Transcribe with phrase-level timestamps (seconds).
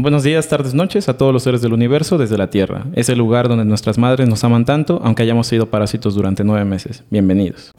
[0.00, 2.86] Buenos días, tardes, noches a todos los seres del universo desde la Tierra.
[2.94, 6.64] Es el lugar donde nuestras madres nos aman tanto, aunque hayamos sido parásitos durante nueve
[6.64, 7.02] meses.
[7.10, 7.72] Bienvenidos.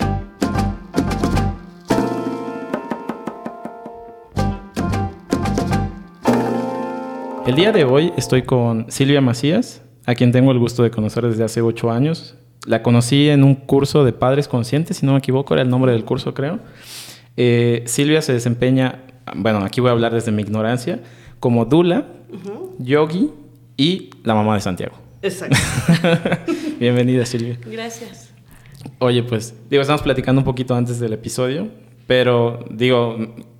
[7.47, 11.25] El día de hoy estoy con Silvia Macías, a quien tengo el gusto de conocer
[11.25, 12.35] desde hace ocho años.
[12.65, 15.93] La conocí en un curso de padres conscientes, si no me equivoco, era el nombre
[15.93, 16.59] del curso, creo.
[17.37, 19.03] Eh, Silvia se desempeña,
[19.37, 20.99] bueno, aquí voy a hablar desde mi ignorancia,
[21.39, 22.05] como Dula,
[22.79, 23.31] Yogi
[23.77, 24.95] y la mamá de Santiago.
[25.21, 25.57] Exacto.
[26.79, 27.57] Bienvenida, Silvia.
[27.65, 28.29] Gracias.
[28.99, 31.67] Oye, pues, digo, estamos platicando un poquito antes del episodio,
[32.07, 33.17] pero digo,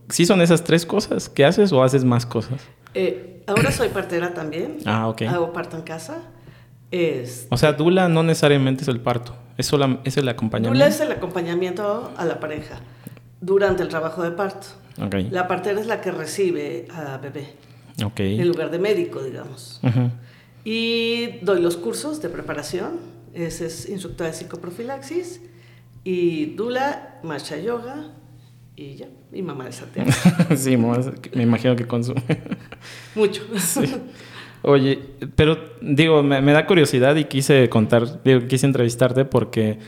[0.09, 2.61] ¿sí son esas tres cosas que haces o haces más cosas?
[2.93, 4.77] Eh, ahora soy partera también.
[4.85, 5.23] Ah, ok.
[5.23, 6.21] Hago parto en casa.
[6.91, 10.73] Es, O sea, Dula no necesariamente es el parto, es, sola- es el acompañamiento.
[10.73, 12.79] Dula es el acompañamiento a la pareja
[13.41, 14.67] durante el trabajo de parto.
[14.99, 17.53] Ok, La partera es la que recibe a bebé,
[18.03, 18.19] ok.
[18.19, 19.79] en lugar de médico, digamos.
[20.63, 22.99] Y doy los cursos de preparación.
[23.33, 25.41] Ese es instructora de psicoprofilaxis.
[26.03, 28.11] Y Dula, marcha yoga.
[28.75, 29.07] Y ya.
[29.31, 30.09] Y mamá de Santiago.
[30.55, 32.23] sí, me imagino que consume.
[33.15, 33.43] Mucho.
[34.61, 34.99] Oye,
[35.35, 39.79] pero digo, me, me da curiosidad y quise contar, digo, quise entrevistarte porque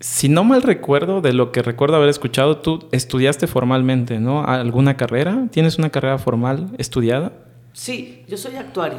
[0.00, 4.44] si no mal recuerdo, de lo que recuerdo haber escuchado, tú estudiaste formalmente, ¿no?
[4.44, 5.46] ¿Alguna carrera?
[5.50, 7.32] ¿Tienes una carrera formal estudiada?
[7.72, 8.98] Sí, yo soy actuario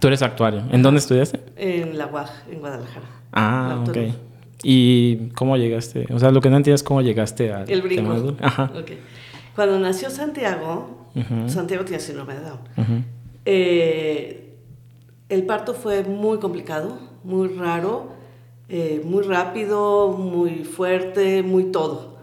[0.00, 0.62] Tú eres actuario.
[0.70, 1.40] ¿En dónde estudiaste?
[1.56, 3.06] en la UAG, en Guadalajara.
[3.32, 3.96] Ah, ok.
[4.62, 6.06] ¿Y cómo llegaste?
[6.12, 8.02] O sea, lo que no entiendo es cómo llegaste al El brinco.
[8.02, 8.70] tema de- Ajá.
[8.78, 8.90] Ok.
[9.56, 11.08] Cuando nació Santiago.
[11.46, 12.58] Santiago tenía síndrome de Down.
[12.76, 12.92] Ujú.
[13.44, 14.54] Eh,
[15.30, 18.12] el parto fue muy complicado, muy raro,
[18.68, 22.18] eh, muy rápido, muy fuerte, muy todo.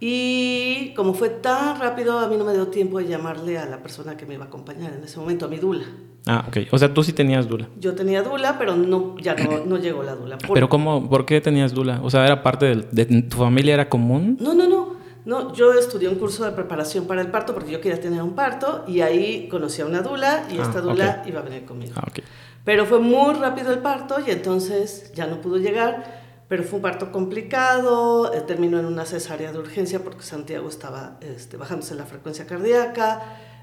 [0.00, 3.82] Y como fue tan rápido, a mí no me dio tiempo de llamarle a la
[3.82, 5.84] persona que me iba a acompañar en ese momento, a mi dula.
[6.26, 6.56] Ah, ok.
[6.72, 7.68] O sea, tú sí tenías dula.
[7.78, 10.38] Yo tenía dula, pero no, ya no, no llegó la dula.
[10.38, 11.08] Por- Pero ¿cómo?
[11.08, 12.00] ¿Por qué tenías dula?
[12.02, 13.74] O sea, ¿era parte del- de, tu familia?
[13.74, 14.36] ¿Era común?
[14.40, 14.94] No, no, no.
[15.26, 18.34] No, yo estudié un curso de preparación para el parto porque yo quería tener un
[18.34, 21.28] parto y ahí conocí a una dula y Ah, esta dula ok.
[21.28, 21.92] iba a venir conmigo.
[21.96, 22.18] Ah, ok.
[22.64, 26.82] Pero fue muy rápido el parto y entonces ya no pudo llegar, pero fue un
[26.82, 32.06] parto complicado, eh, terminó en una cesárea de urgencia porque Santiago estaba este, bajándose la
[32.06, 33.20] frecuencia cardíaca,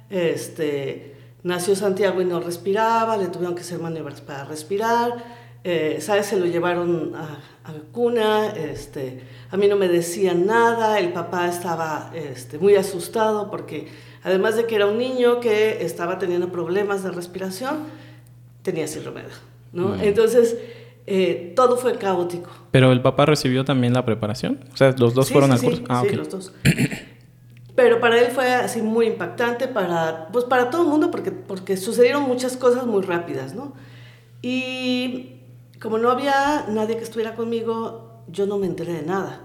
[0.10, 6.28] este, nació Santiago y no respiraba, le tuvieron que hacer maniobras para respirar, eh, ¿sabes?
[6.28, 11.48] Se lo llevaron a, a cuna, este, a mí no me decían nada, el papá
[11.48, 13.88] estaba este, muy asustado porque
[14.24, 17.86] además de que era un niño que estaba teniendo problemas de respiración,
[18.62, 19.24] tenía síndrome
[19.74, 19.90] ¿no?
[19.90, 20.02] Mm.
[20.02, 20.58] Entonces,
[21.08, 22.50] eh, todo fue caótico.
[22.72, 24.60] ¿Pero el papá recibió también la preparación?
[24.74, 25.84] O sea, ¿los dos Sí, fueron sí, al sí, curso?
[25.90, 26.14] Ah, sí, ok.
[26.16, 26.54] los dos.
[27.76, 31.78] Pero para él fue así muy impactante, para, pues para todo el mundo, porque, porque
[31.78, 33.74] sucedieron muchas cosas muy rápidas, ¿no?
[34.42, 35.38] Y
[35.82, 39.42] como no había nadie que estuviera conmigo, yo no me enteré de nada.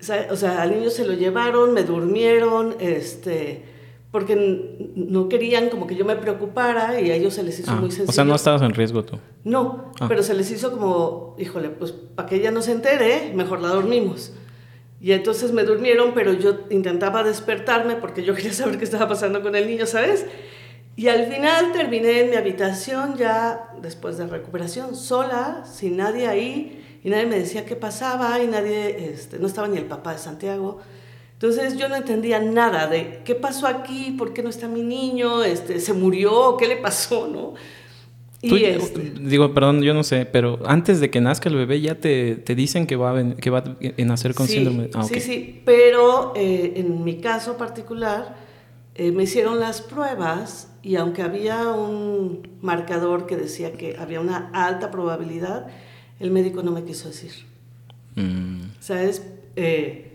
[0.00, 3.64] O sea, o sea, al niño se lo llevaron, me durmieron, este,
[4.14, 7.74] porque no querían como que yo me preocupara y a ellos se les hizo Ah,
[7.80, 8.10] muy sencillo.
[8.10, 9.18] o sea, no estabas en riesgo tú.
[9.42, 10.06] No, Ah.
[10.06, 13.70] pero se les hizo como, híjole, pues para que ella no se entere, mejor la
[13.70, 14.32] dormimos.
[15.00, 19.42] Y entonces me durmieron, pero yo intentaba despertarme porque yo quería saber qué estaba pasando
[19.42, 20.26] con el niño, ¿sabes?
[20.94, 26.80] Y al final terminé en mi habitación ya después de recuperación, sola, sin nadie ahí,
[27.02, 30.18] y nadie me decía qué pasaba, y nadie, este, no estaba ni el papá de
[30.18, 30.78] Santiago.
[31.44, 35.44] Entonces yo no entendía nada de qué pasó aquí, por qué no está mi niño,
[35.44, 37.52] este, se murió, qué le pasó, ¿no?
[38.40, 41.82] Y Tú- este, Digo, perdón, yo no sé, pero antes de que nazca el bebé
[41.82, 44.88] ya te, te dicen que va, a que va a nacer con sí, síndrome.
[44.94, 45.04] Ah.
[45.04, 48.36] Sí, sí, pero eh, en mi caso particular
[48.94, 54.48] eh, me hicieron las pruebas y aunque había un marcador que decía que había una
[54.54, 55.66] alta probabilidad,
[56.20, 57.32] el médico no me quiso decir.
[58.14, 59.26] Mm, ¿Sabes?
[59.56, 60.13] Eh,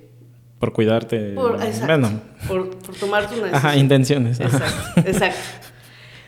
[0.59, 1.33] por cuidarte.
[1.33, 3.79] por, exacto, Bueno, por, por tomarte una ajá, decisión.
[3.79, 4.41] intenciones.
[4.41, 4.57] ajá.
[4.57, 5.39] Exacto, exacto.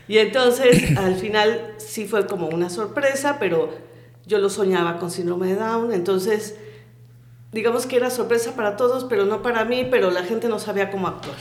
[0.08, 3.70] Y entonces al final sí fue como una sorpresa, pero
[4.26, 6.56] yo lo soñaba con síndrome de Down, entonces
[7.52, 10.90] digamos que era sorpresa para todos, pero no para mí, pero la gente no sabía
[10.90, 11.36] cómo actuar.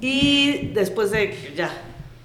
[0.00, 1.70] Y después de que ya,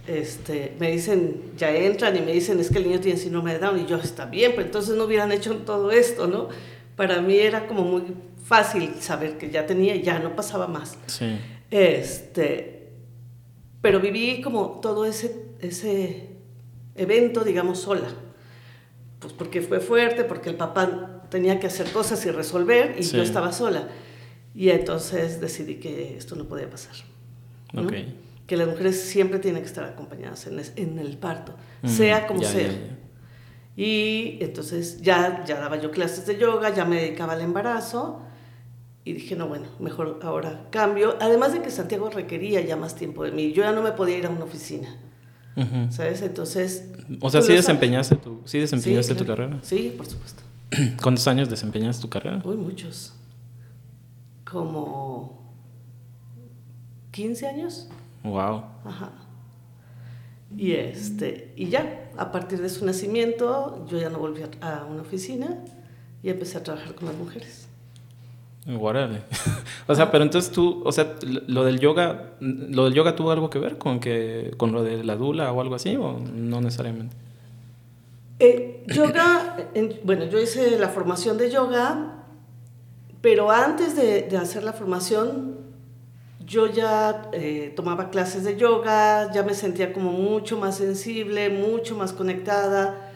[0.08, 3.60] este, me dicen, ya entran y me dicen, es que el niño tiene síndrome de
[3.60, 6.50] Down, y yo, está bien, pero entonces no hubieran hecho todo esto, ¿no?
[6.96, 8.04] Para mí era como muy
[8.52, 10.98] fácil saber que ya tenía, y ya no pasaba más.
[11.08, 11.38] Sí.
[11.72, 12.90] Este,
[13.82, 16.30] pero viví como todo ese, ese
[16.96, 18.10] evento, digamos, sola.
[19.20, 23.16] Pues porque fue fuerte, porque el papá tenía que hacer cosas y resolver y Sí.
[23.18, 23.88] yo estaba sola.
[24.54, 26.96] Y entonces decidí que esto no podía pasar.
[27.74, 27.84] ¿no?
[27.84, 27.94] Ok.
[28.48, 31.54] que las mujeres siempre tienen que estar acompañadas en, en el parto,
[31.86, 32.70] sea como sea.
[33.78, 38.22] Y entonces ya, ya daba yo clases de yoga, ya me dedicaba al embarazo
[39.04, 41.16] y dije, no, bueno, mejor ahora cambio.
[41.20, 44.18] Además de que Santiago requería ya más tiempo de mí, yo ya no me podía
[44.18, 44.96] ir a una oficina.
[45.90, 46.22] ¿Sabes?
[46.22, 46.92] Entonces...
[47.20, 49.60] O sea, sí desempeñaste, tu, sí desempeñaste tu carrera.
[49.64, 50.44] Sí, por supuesto.
[51.02, 52.42] ¿Cuántos años desempeñaste tu carrera?
[52.46, 53.14] Uy, muchos.
[54.50, 55.54] Como
[57.12, 57.90] 15 años.
[58.24, 58.64] Wow.
[58.86, 59.12] Ajá.
[60.56, 65.02] Y, este, y ya, a partir de su nacimiento, yo ya no volví a una
[65.02, 65.64] oficina
[66.24, 67.68] y empecé a trabajar con las mujeres.
[68.66, 69.24] Guárale.
[69.88, 71.16] o sea, pero entonces tú, o sea,
[71.48, 75.04] lo del yoga, ¿lo del yoga tuvo algo que ver con que con lo de
[75.04, 77.16] la dula o algo así o no necesariamente?
[78.40, 79.58] Eh, yoga,
[80.04, 82.24] bueno, yo hice la formación de yoga,
[83.22, 85.58] pero antes de, de hacer la formación,
[86.46, 91.96] yo ya eh, tomaba clases de yoga, ya me sentía como mucho más sensible, mucho
[91.96, 93.11] más conectada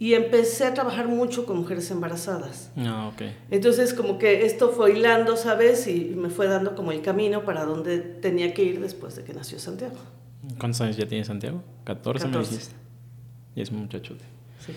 [0.00, 2.70] y empecé a trabajar mucho con mujeres embarazadas.
[2.76, 3.22] Ah, ok.
[3.50, 5.88] Entonces como que esto fue hilando, ¿sabes?
[5.88, 9.32] Y me fue dando como el camino para donde tenía que ir después de que
[9.34, 9.96] nació Santiago.
[10.58, 11.62] ¿Cuántos años ya tiene Santiago?
[11.84, 12.74] 14, me dijiste.
[13.56, 14.24] Y es muchachote.
[14.64, 14.72] Sí.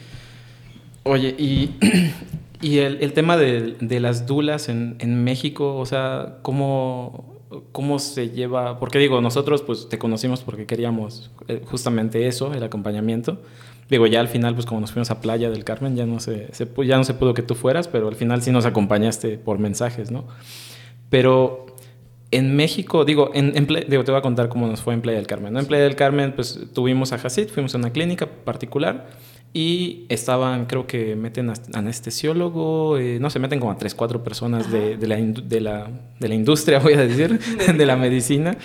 [1.04, 1.76] Oye, y,
[2.62, 7.42] y el, el, tema de, de, las dulas en, en México, o sea, ¿cómo,
[7.72, 8.80] ¿cómo se lleva?
[8.80, 13.40] Porque digo, nosotros pues te conocimos porque queríamos eh, justamente eso, el acompañamiento
[13.92, 16.50] Digo, ya al final, pues como nos fuimos a Playa del Carmen, ya no se,
[16.86, 20.12] ya no se pudo que tú fueras, pero al final sí nos acompañaste por mensajes,
[20.12, 20.28] ¿no?
[21.10, 21.66] Pero
[22.32, 23.52] en México, digo, en,
[23.90, 25.52] digo, te voy a contar cómo nos fue en Playa del Carmen.
[25.52, 25.60] ¿no?
[25.60, 29.10] En Playa del Carmen, pues tuvimos a Hasid, fuimos a una clínica particular
[29.52, 34.72] y estaban, creo que meten anestesiólogo, eh, no se meten como a tres, cuatro personas
[34.72, 37.38] de, de, la, de, la, de, la, industria, voy a decir,
[37.78, 38.56] de la medicina,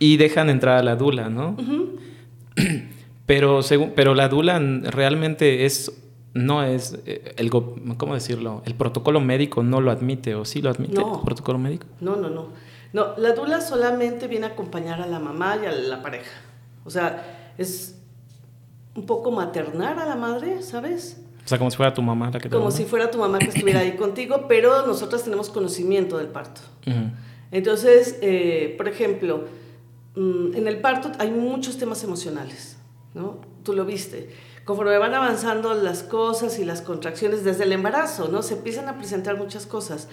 [0.00, 1.56] y dejan entrar a la dula, ¿no?
[3.26, 3.60] Pero,
[3.94, 5.92] pero la dula realmente es
[6.34, 10.70] no es eh, el cómo decirlo el protocolo médico no lo admite o sí lo
[10.70, 12.48] admite el protocolo médico no no no.
[12.92, 16.30] No la dula solamente viene a acompañar a la mamá y a la pareja.
[16.84, 17.98] O sea es
[18.94, 22.38] un poco maternar a la madre sabes o sea como si fuera tu mamá la
[22.38, 26.28] que como si fuera tu mamá que estuviera ahí contigo pero nosotras tenemos conocimiento del
[26.28, 26.62] parto.
[27.50, 29.44] Entonces eh, por ejemplo
[30.14, 32.71] mm, en el parto hay muchos temas emocionales
[33.14, 33.40] ¿no?
[33.62, 34.30] Tú lo viste.
[34.64, 38.42] Conforme van avanzando las cosas y las contracciones desde el embarazo, ¿no?
[38.42, 40.08] Se empiezan a presentar muchas cosas.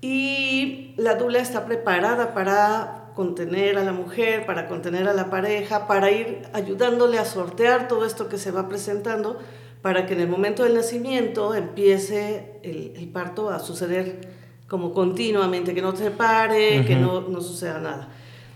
[0.00, 5.86] Y la dula está preparada para contener a la mujer, para contener a la pareja,
[5.86, 9.38] para ir ayudándole a sortear todo esto que se va presentando,
[9.82, 14.28] para que en el momento del nacimiento empiece el, parto a suceder
[14.68, 18.08] como continuamente, que no se pare, que no, no suceda nada.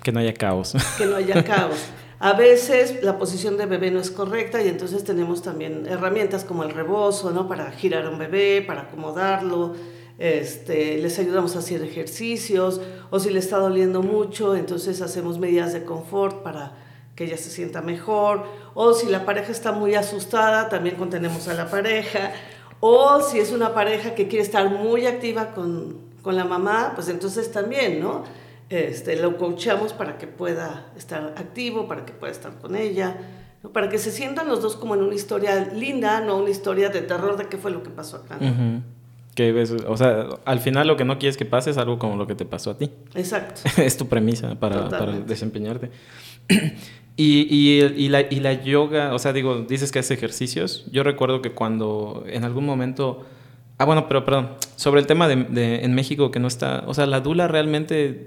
[0.03, 0.75] Que no haya caos.
[0.97, 1.77] Que no haya caos.
[2.21, 6.63] A veces la posición de bebé no es correcta y entonces tenemos también herramientas como
[6.63, 7.49] el rebozo, ¿no?
[7.49, 9.75] Para girar a un bebé, para acomodarlo.
[10.19, 12.81] Este, les ayudamos a hacer ejercicios
[13.11, 16.73] o si le está doliendo mucho, entonces hacemos medidas de confort para
[17.17, 18.45] que ella se sienta mejor.
[18.75, 22.33] O si la pareja está muy asustada, también contenemos a la pareja.
[22.81, 27.09] O si es una pareja que quiere estar muy activa con, con la mamá, pues
[27.09, 28.25] entonces también, ¿no?
[28.71, 33.17] Este, lo coachamos para que pueda estar activo, para que pueda estar con ella,
[33.73, 37.03] para que se sientan los dos como en una historia linda, no una historia de
[37.03, 38.39] terror de qué fue lo que pasó acá.
[39.35, 42.17] Que ves, o sea, al final lo que no quieres que pase es algo como
[42.17, 42.91] lo que te pasó a ti.
[43.15, 43.63] Exacto.
[43.83, 45.91] es tu premisa para, para desempeñarte.
[47.17, 50.87] y, y, y, la, y la yoga, o sea, digo, dices que haces ejercicios.
[50.93, 53.25] Yo recuerdo que cuando en algún momento
[53.79, 54.51] Ah, bueno, pero perdón.
[54.77, 56.85] Sobre el tema de, en México que no está.
[56.87, 58.25] O sea, la dula realmente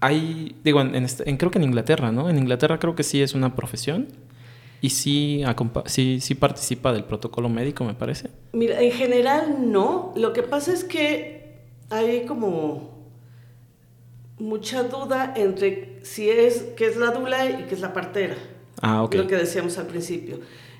[0.00, 0.56] hay.
[0.64, 2.30] Digo, en, este, en, creo que en Inglaterra, ¿no?
[2.30, 4.08] En Inglaterra creo que sí es una profesión.
[4.80, 5.42] Y sí,
[5.86, 8.30] sí, sí participa del protocolo médico, me parece.
[8.52, 10.12] Mira, en general no.
[10.16, 11.58] Lo que pasa es que
[11.90, 12.96] hay como
[14.38, 18.36] mucha duda entre si es qué es la dula y qué es la partera.
[18.80, 19.14] Ah, ok.
[19.14, 20.38] Lo que decíamos al principio.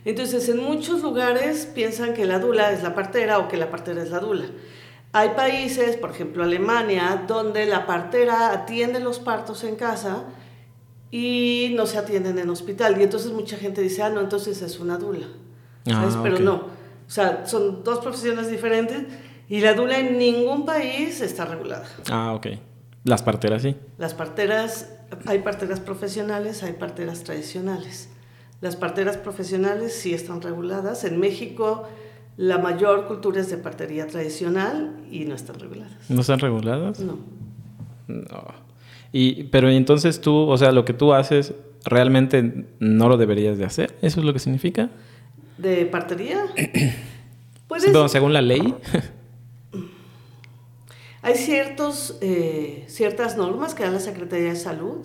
[0.09, 4.03] Entonces, en muchos lugares piensan que la dula es la partera o que la partera
[4.03, 4.47] es la dula.
[5.13, 10.25] Hay países, por ejemplo Alemania, donde la partera atiende los partos en casa
[11.11, 12.99] y no se atienden en hospital.
[12.99, 15.27] Y entonces mucha gente dice, ah, no, entonces es una dula.
[15.91, 16.55] Ah, Pero no.
[16.55, 19.03] O sea, son dos profesiones diferentes
[19.47, 21.85] y la dula en ningún país está regulada.
[22.11, 22.47] Ah, ok.
[23.05, 23.77] Las parteras sí.
[23.99, 24.91] Las parteras,
[25.27, 28.09] hay parteras profesionales, hay parteras tradicionales.
[28.61, 31.05] Las parteras profesionales sí están reguladas.
[31.05, 31.87] En México
[32.39, 35.93] la mayor cultura es de partería tradicional y no están reguladas.
[36.09, 37.01] ¿No están reguladas?
[37.01, 37.19] No.
[38.07, 38.69] No.
[39.13, 41.53] Y, pero entonces tú, o sea, lo que tú haces
[41.85, 43.97] realmente no lo deberías de hacer.
[44.03, 44.89] ¿Eso es lo que significa?
[45.59, 46.45] ¿De partería?
[47.67, 48.13] pues es...
[48.13, 48.75] según la ley.
[51.29, 55.05] Hay ciertos, eh, ciertas normas que da la Secretaría de Salud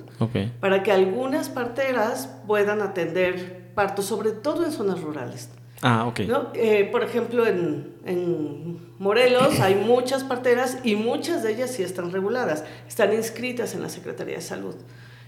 [0.61, 5.49] para que algunas parteras puedan atender partos, sobre todo en zonas rurales.
[5.81, 6.21] Ah, ok.
[6.53, 12.09] Eh, por ejemplo, en, en, Morelos hay muchas parteras y muchas de ellas sí están
[12.13, 14.75] reguladas, están inscritas en la Secretaría de Salud.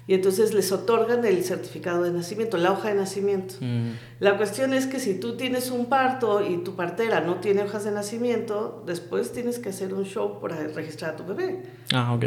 [0.07, 3.55] Y entonces les otorgan el certificado de nacimiento, la hoja de nacimiento.
[3.59, 3.93] Mm.
[4.19, 7.85] La cuestión es que si tú tienes un parto y tu partera no tiene hojas
[7.85, 11.63] de nacimiento, después tienes que hacer un show para registrar a tu bebé.
[11.91, 12.25] Ah, ok.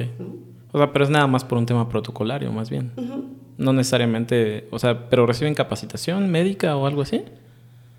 [0.73, 2.92] O sea, pero es nada más por un tema protocolario, más bien.
[3.56, 7.25] No necesariamente, o sea, pero reciben capacitación médica o algo así.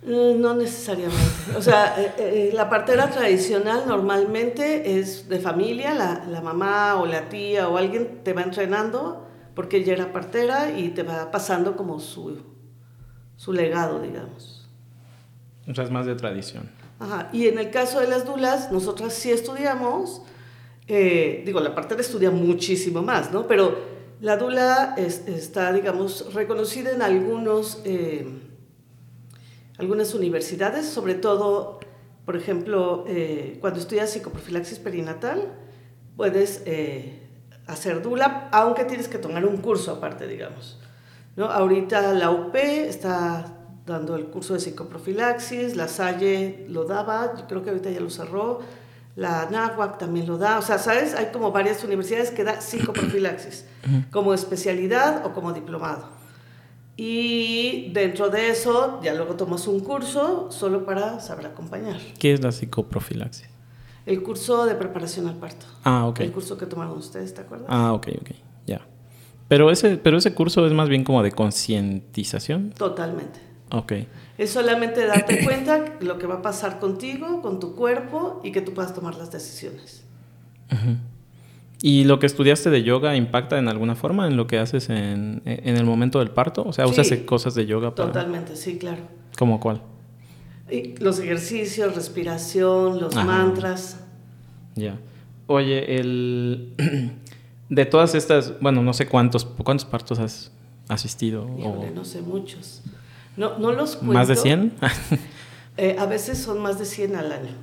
[0.06, 1.22] Eh, no necesariamente.
[1.58, 7.06] O sea, eh, eh, la partera tradicional normalmente es de familia, la, la, mamá o
[7.06, 11.76] la tía o alguien te va entrenando porque ella era partera y te va pasando
[11.76, 12.38] como su,
[13.36, 14.68] su legado, digamos.
[15.68, 16.70] O sea, es más de tradición.
[17.00, 17.30] Ajá.
[17.32, 20.22] Y en el caso de las dulas, nosotras sí estudiamos,
[20.88, 23.48] digo, la partera estudia muchísimo más, ¿no?
[23.48, 23.78] Pero
[24.20, 27.84] la dula está, digamos, reconocida en algunos
[29.80, 31.80] algunas universidades, sobre todo,
[32.26, 35.54] por ejemplo, eh, cuando estudias psicoprofilaxis perinatal,
[36.18, 37.29] puedes eh,
[37.70, 40.78] hacer DULA, aunque tienes que tomar un curso aparte, digamos.
[41.36, 41.46] ¿no?
[41.46, 47.64] Ahorita la UP está dando el curso de psicoprofilaxis, la Salle lo daba, yo creo
[47.64, 48.60] que ahorita ya lo cerró,
[49.16, 51.14] la NAHUAC también lo da, o sea, ¿sabes?
[51.14, 53.66] Hay como varias universidades que da psicoprofilaxis,
[54.12, 56.08] como especialidad o como diplomado.
[56.96, 61.98] Y dentro de eso, ya luego tomas un curso solo para saber acompañar.
[62.20, 63.59] ¿Qué es la psicoprofilaxis?
[64.06, 65.66] El curso de preparación al parto.
[65.84, 66.22] Ah, ok.
[66.22, 67.68] El curso que tomaron ustedes, ¿te acuerdas?
[67.70, 68.32] Ah, ok, ok,
[68.66, 68.82] ya.
[69.48, 72.72] Pero ese, pero ese curso es más bien como de concientización.
[72.72, 73.40] Totalmente.
[73.72, 73.94] Ok.
[74.38, 78.62] Es solamente darte cuenta lo que va a pasar contigo, con tu cuerpo y que
[78.62, 80.06] tú puedas tomar las decisiones.
[80.70, 80.98] Ajá.
[81.82, 85.42] ¿Y lo que estudiaste de yoga impacta en alguna forma en lo que haces en,
[85.46, 86.64] el momento del parto?
[86.64, 88.12] O sea, ¿usas cosas de yoga para...?
[88.12, 89.04] Totalmente, sí, claro.
[89.38, 89.82] ¿Cómo cuál?
[91.00, 94.00] Los ejercicios, respiración, los mantras.
[94.76, 94.98] Ya.
[95.48, 96.74] Oye, el...
[97.70, 100.52] de todas estas, bueno, no sé cuántos, ¿cuántos partos has
[100.88, 101.46] asistido?
[101.94, 102.82] no sé, muchos.
[103.38, 104.14] No, no los cuento.
[104.14, 104.74] ¿Más de 100?
[105.82, 107.56] Eh, a veces son más de 100 al año.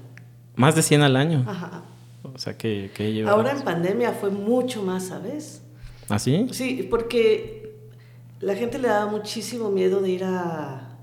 [0.54, 1.44] ¿Más de 100 al año?
[1.46, 1.82] Ajá.
[2.22, 5.60] O sea, que, que Ahora en pandemia fue mucho más, ¿sabes?
[6.08, 6.46] ¿Ah, sí?
[6.50, 7.76] Sí, porque
[8.40, 10.96] la gente le daba muchísimo miedo de ir a,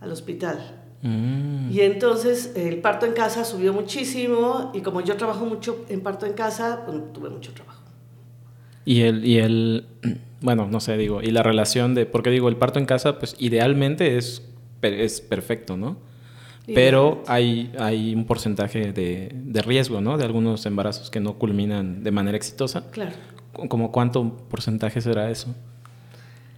[0.00, 0.81] al hospital.
[1.02, 1.70] Mm.
[1.72, 6.26] Y entonces el parto en casa subió muchísimo y como yo trabajo mucho en parto
[6.26, 7.82] en casa, pues, tuve mucho trabajo.
[8.84, 9.86] Y el, y el,
[10.40, 13.36] bueno, no sé, digo, y la relación de, porque digo, el parto en casa, pues
[13.38, 14.48] idealmente es,
[14.82, 15.96] es perfecto, ¿no?
[16.64, 20.16] Pero hay, hay un porcentaje de, de, riesgo, ¿no?
[20.16, 22.88] De algunos embarazos que no culminan de manera exitosa.
[22.92, 23.16] Claro.
[23.68, 25.54] ¿Cómo cuánto porcentaje será eso?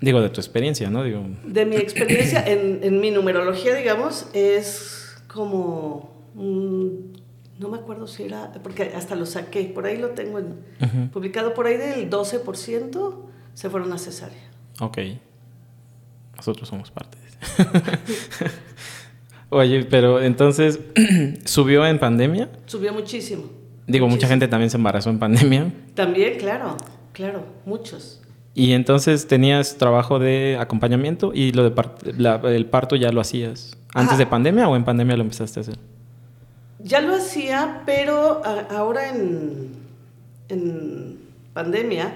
[0.00, 1.02] Digo, de tu experiencia, ¿no?
[1.04, 1.24] Digo...
[1.44, 6.12] De mi experiencia, en, en mi numerología, digamos, es como...
[6.34, 8.52] no me acuerdo si era...
[8.62, 10.40] Porque hasta lo saqué, por ahí lo tengo
[11.12, 13.14] publicado, por ahí del 12%
[13.54, 14.50] se fueron a cesárea.
[14.80, 14.98] Ok.
[16.36, 18.50] Nosotros somos parte de eso.
[19.50, 20.80] Oye, pero entonces,
[21.44, 22.50] ¿subió en pandemia?
[22.66, 23.44] Subió muchísimo.
[23.86, 25.72] Digo, mucha gente también se embarazó en pandemia.
[25.94, 26.76] También, claro,
[27.12, 28.20] claro, muchos.
[28.54, 31.74] Y entonces tenías trabajo de acompañamiento y lo de
[32.56, 33.76] el parto ya lo hacías.
[33.94, 35.78] ¿Antes de pandemia o en pandemia lo empezaste a hacer?
[36.78, 39.72] Ya lo hacía, pero ahora en,
[40.48, 41.18] en
[41.52, 42.14] pandemia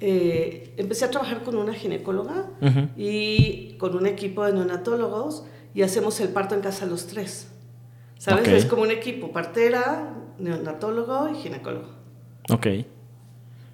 [0.00, 2.46] eh, empecé a trabajar con una ginecóloga
[2.96, 7.48] y con un equipo de neonatólogos y hacemos el parto en casa los tres.
[8.18, 8.48] ¿Sabes?
[8.48, 11.88] Es como un equipo, partera, neonatólogo y ginecólogo.
[12.50, 12.66] Ok.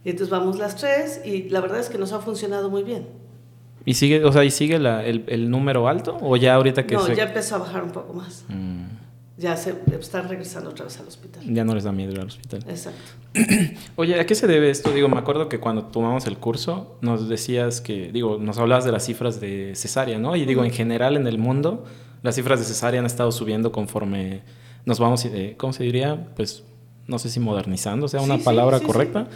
[0.04, 3.06] Y entonces vamos las tres y la verdad es que nos ha funcionado muy bien.
[3.84, 6.94] ¿Y sigue, o sea, ¿y sigue la, el, el, número alto o ya ahorita que
[6.94, 8.44] No, ya empezó a bajar un poco más.
[8.48, 8.84] Mm.
[9.38, 11.42] Ya se están regresando otra vez al hospital.
[11.46, 12.62] Ya no les da miedo ir al hospital.
[12.68, 13.00] Exacto.
[13.96, 14.92] Oye, ¿a qué se debe esto?
[14.92, 18.92] Digo, me acuerdo que cuando tomamos el curso nos decías que, digo, nos hablabas de
[18.92, 20.36] las cifras de cesárea, ¿no?
[20.36, 21.84] Y digo, en general en el mundo
[22.22, 24.42] las cifras de cesárea han estado subiendo conforme
[24.84, 26.28] nos vamos, eh, ¿cómo se diría?
[26.36, 26.64] Pues
[27.06, 29.26] no sé si modernizando, sea una palabra correcta.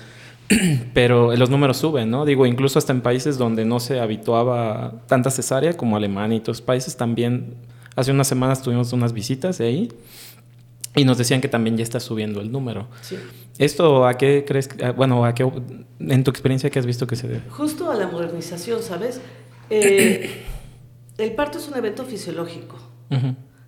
[0.95, 2.25] Pero los números suben, ¿no?
[2.25, 6.61] Digo, incluso hasta en países donde no se habituaba tanta cesárea, como Alemania y otros
[6.61, 7.55] países, también
[7.97, 9.89] hace unas semanas tuvimos unas visitas de ahí
[10.97, 12.87] Y nos decían que también ya está subiendo el número.
[13.03, 13.17] Sí.
[13.59, 14.69] ¿Esto a qué crees?
[14.69, 15.51] que- Bueno, a qué,
[16.01, 17.41] en tu experiencia, ¿qué has visto que se debe?
[17.51, 19.21] Justo a la modernización, ¿sabes?
[19.71, 20.43] Eh,
[21.19, 22.77] el parto es un evento fisiológico,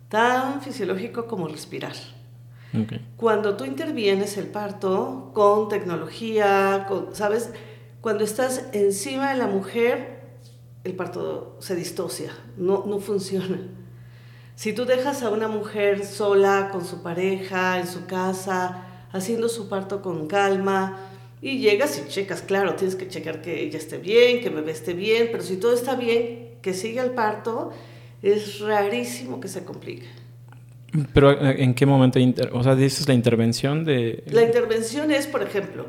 [0.09, 1.95] tan fisiológico como respirar.
[2.75, 2.93] Ok.
[3.17, 7.51] Cuando tú intervienes el parto con tecnología, con- ¿sabes?
[8.01, 10.21] Cuando estás encima de la mujer,
[10.85, 13.59] el parto se distocia, no, no funciona.
[14.55, 19.69] Si tú dejas a una mujer sola con su pareja, en su casa, haciendo su
[19.69, 20.99] parto con calma,
[21.43, 24.95] y llegas y checas, claro, tienes que checar que ella esté bien, que bebé esté
[24.95, 27.71] bien, pero si todo está bien, que siga el parto,
[28.23, 30.07] es rarísimo que se complique.
[31.13, 32.19] Pero ¿eh, ¿en qué momento?
[32.19, 34.25] inter- o sea, dices la intervención de...
[34.31, 35.87] La intervención es, por ejemplo,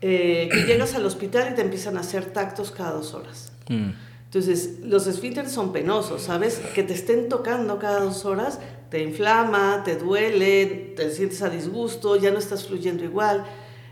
[0.00, 3.52] eh, que llegas al hospital y te empiezan a hacer tactos cada dos horas.
[3.68, 3.90] Mm.
[4.24, 6.60] Entonces, los esfínteres son penosos, ¿sabes?
[6.74, 8.58] Que te estén tocando cada dos horas
[8.90, 13.44] te inflama, te duele, te sientes a disgusto, ya no estás fluyendo igual.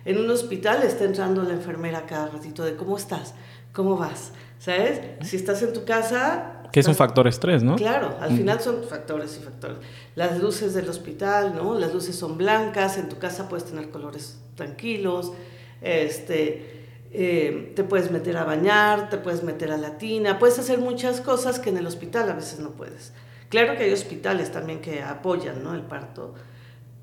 [0.04, 3.34] En un hospital está entrando la enfermera cada ratito de cómo estás,
[3.72, 5.00] cómo vas, ¿sabes?
[5.22, 6.55] Si estás en tu casa...
[6.72, 7.76] Que es un factor estrés, ¿no?
[7.76, 9.78] Claro, al final son factores y factores.
[10.14, 11.78] Las luces del hospital, ¿no?
[11.78, 15.32] Las luces son blancas, en tu casa puedes tener colores tranquilos,
[15.80, 20.78] este, eh, te puedes meter a bañar, te puedes meter a la tina, puedes hacer
[20.78, 23.12] muchas cosas que en el hospital a veces no puedes.
[23.48, 25.74] Claro que hay hospitales también que apoyan, ¿no?
[25.74, 26.34] El parto,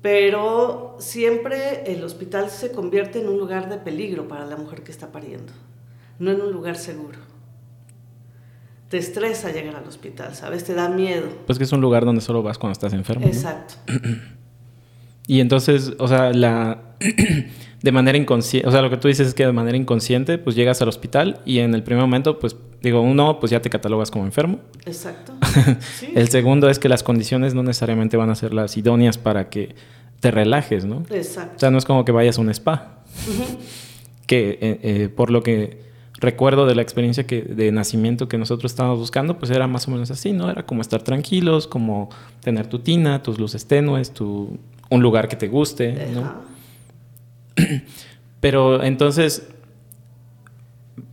[0.02, 4.92] pero siempre el hospital se convierte en un lugar de peligro para la mujer que
[4.92, 5.52] está pariendo,
[6.18, 7.18] no en un lugar seguro.
[8.94, 10.62] Te estresa llegar al hospital, ¿sabes?
[10.62, 11.26] Te da miedo.
[11.46, 13.26] Pues que es un lugar donde solo vas cuando estás enfermo.
[13.26, 13.32] ¿no?
[13.32, 13.74] Exacto.
[15.26, 16.94] Y entonces, o sea, la
[17.82, 20.54] de manera inconsciente, o sea, lo que tú dices es que de manera inconsciente, pues
[20.54, 24.12] llegas al hospital y en el primer momento, pues digo, uno, pues ya te catalogas
[24.12, 24.60] como enfermo.
[24.86, 25.32] Exacto.
[25.98, 26.12] Sí.
[26.14, 29.74] El segundo es que las condiciones no necesariamente van a ser las idóneas para que
[30.20, 30.98] te relajes, ¿no?
[30.98, 31.58] O Exacto.
[31.58, 33.02] sea, no es como que vayas a un spa.
[34.28, 35.82] Que eh, eh, por lo que
[36.24, 39.90] recuerdo de la experiencia que, de nacimiento que nosotros estábamos buscando, pues era más o
[39.90, 40.50] menos así, ¿no?
[40.50, 42.08] Era como estar tranquilos, como
[42.40, 44.58] tener tu tina, tus luces tenues, tu,
[44.90, 46.34] un lugar que te guste, ¿no?
[48.40, 49.48] Pero entonces,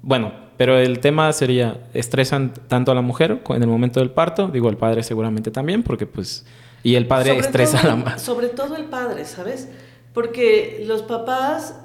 [0.01, 4.47] bueno, pero el tema sería, estresan tanto a la mujer en el momento del parto,
[4.47, 6.45] digo, el padre seguramente también, porque pues,
[6.83, 8.19] y el padre Sobre estresa a todo- la madre.
[8.19, 9.69] Sobre todo el padre, ¿sabes?
[10.13, 11.75] Porque los papás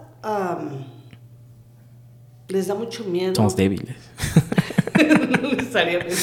[2.48, 3.34] les da mucho miedo.
[3.34, 3.96] Somos débiles.
[5.42, 6.14] no necesariamente.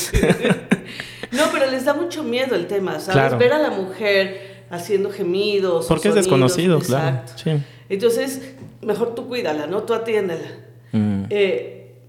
[1.32, 3.14] no, pero les da mucho miedo el tema, ¿sabes?
[3.14, 3.38] Claro.
[3.38, 5.86] Ver a la mujer haciendo gemidos.
[5.88, 7.22] Porque es desconocido, claro.
[7.36, 7.52] Sí.
[7.90, 8.42] Entonces,
[8.82, 9.84] mejor tú cuídala, ¿no?
[9.84, 10.48] Tú atiéndela.
[10.92, 11.26] Mm.
[11.30, 12.04] Eh,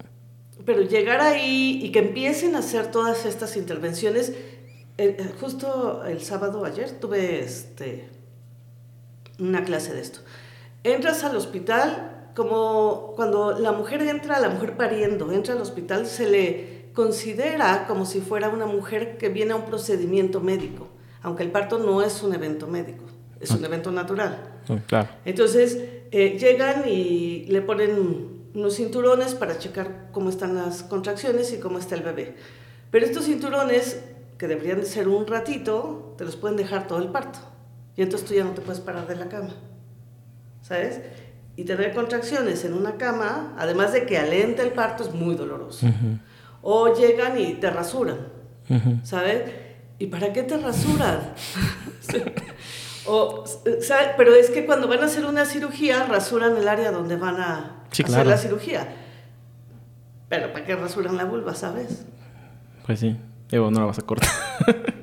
[0.65, 4.31] pero llegar ahí y que empiecen a hacer todas estas intervenciones,
[4.97, 8.09] eh, eh, justo el sábado ayer tuve este,
[9.39, 10.21] una clase de esto.
[10.85, 16.29] Entras al hospital, como cuando la mujer entra, la mujer pariendo, entra al hospital, se
[16.29, 20.89] le considera como si fuera una mujer que viene a un procedimiento médico,
[21.23, 23.05] aunque el parto no es un evento médico,
[23.41, 24.61] es un evento natural.
[24.69, 25.09] Oh, claro.
[25.25, 25.79] Entonces
[26.11, 31.79] eh, llegan y le ponen unos cinturones para checar cómo están las contracciones y cómo
[31.79, 32.37] está el bebé.
[32.91, 34.01] Pero estos cinturones,
[34.39, 37.41] que deberían de ser un ratito, te los pueden dejar todo el parto.
[37.97, 39.55] Y entonces tú ya no te puedes parar de la cama.
[40.63, 41.01] ¿Sabes?
[41.57, 45.87] Y tener contracciones en una cama, además de que alenta el parto, es muy doloroso.
[45.87, 46.19] Ujú,
[46.63, 48.19] O llegan y te rasuran.
[48.69, 48.99] ujú.
[49.05, 49.43] ¿sabes?
[49.99, 51.33] ¿Y para qué te rasuran?
[53.07, 53.45] o,
[53.81, 54.11] ¿sabe?
[54.17, 57.83] Pero es que cuando van a hacer una cirugía, rasuran el área donde van a
[57.91, 58.31] Sí, hacer claro.
[58.31, 58.89] la cirugía.
[60.29, 62.05] Pero ¿para qué rasuran la vulva, sabes?
[62.87, 63.17] Pues sí.
[63.51, 64.31] Digo, no la vas a cortar.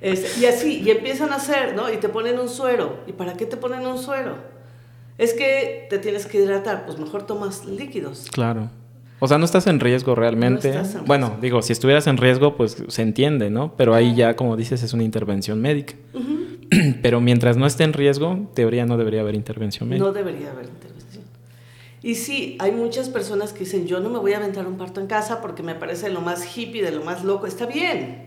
[0.00, 1.90] Es- y así, y empiezan a hacer, ¿no?
[1.90, 3.00] Y te ponen un suero.
[3.08, 4.36] ¿Y para qué te ponen un suero?
[5.18, 8.26] Es que te tienes que hidratar, pues mejor tomas líquidos.
[8.30, 8.70] claro.
[9.18, 10.74] O sea, no estás en riesgo realmente.
[10.74, 11.42] No estás en bueno, riesgo.
[11.42, 13.74] digo, si estuvieras en riesgo, pues se entiende, ¿no?
[13.76, 15.94] Pero ahí ya, como dices, es una intervención médica.
[17.02, 20.04] Pero mientras no esté en riesgo, en teoría no debería haber intervención médica.
[20.04, 21.24] No debería haber intervención.
[22.02, 25.00] Y sí, hay muchas personas que dicen, yo no me voy a aventar un parto
[25.00, 27.46] en casa porque me parece lo más hippie, de lo más loco.
[27.46, 28.26] Está bien.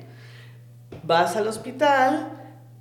[1.04, 2.32] Vas al hospital,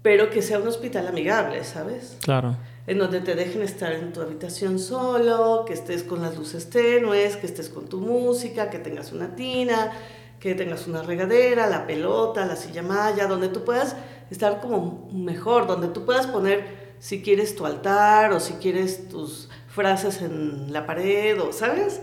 [0.00, 2.16] pero que sea un hospital amigable, ¿sabes?
[2.22, 2.56] Claro.
[2.88, 7.36] En donde te dejen estar en tu habitación solo, que estés con las luces tenues,
[7.36, 9.92] que estés con tu música, que tengas una tina,
[10.40, 13.94] que tengas una regadera, la pelota, la silla maya, donde tú puedas
[14.30, 19.50] estar como mejor, donde tú puedas poner si quieres tu altar o si quieres tus
[19.68, 22.00] frases en la pared, o, ¿sabes?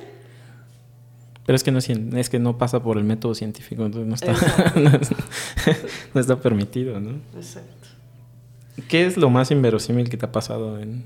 [1.47, 4.73] Pero es que no, es que no pasa por el método científico, entonces no está,
[4.79, 4.91] no,
[6.13, 7.21] no está permitido, ¿no?
[7.35, 7.84] Exacto.
[8.87, 11.05] ¿Qué es lo más inverosímil que te ha pasado en,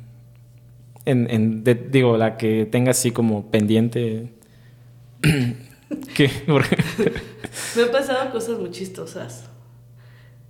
[1.05, 4.33] en, en de- digo, la que tengas así como pendiente?
[6.15, 6.29] ¿Qué?
[7.75, 9.45] Me han pasado cosas muy chistosas.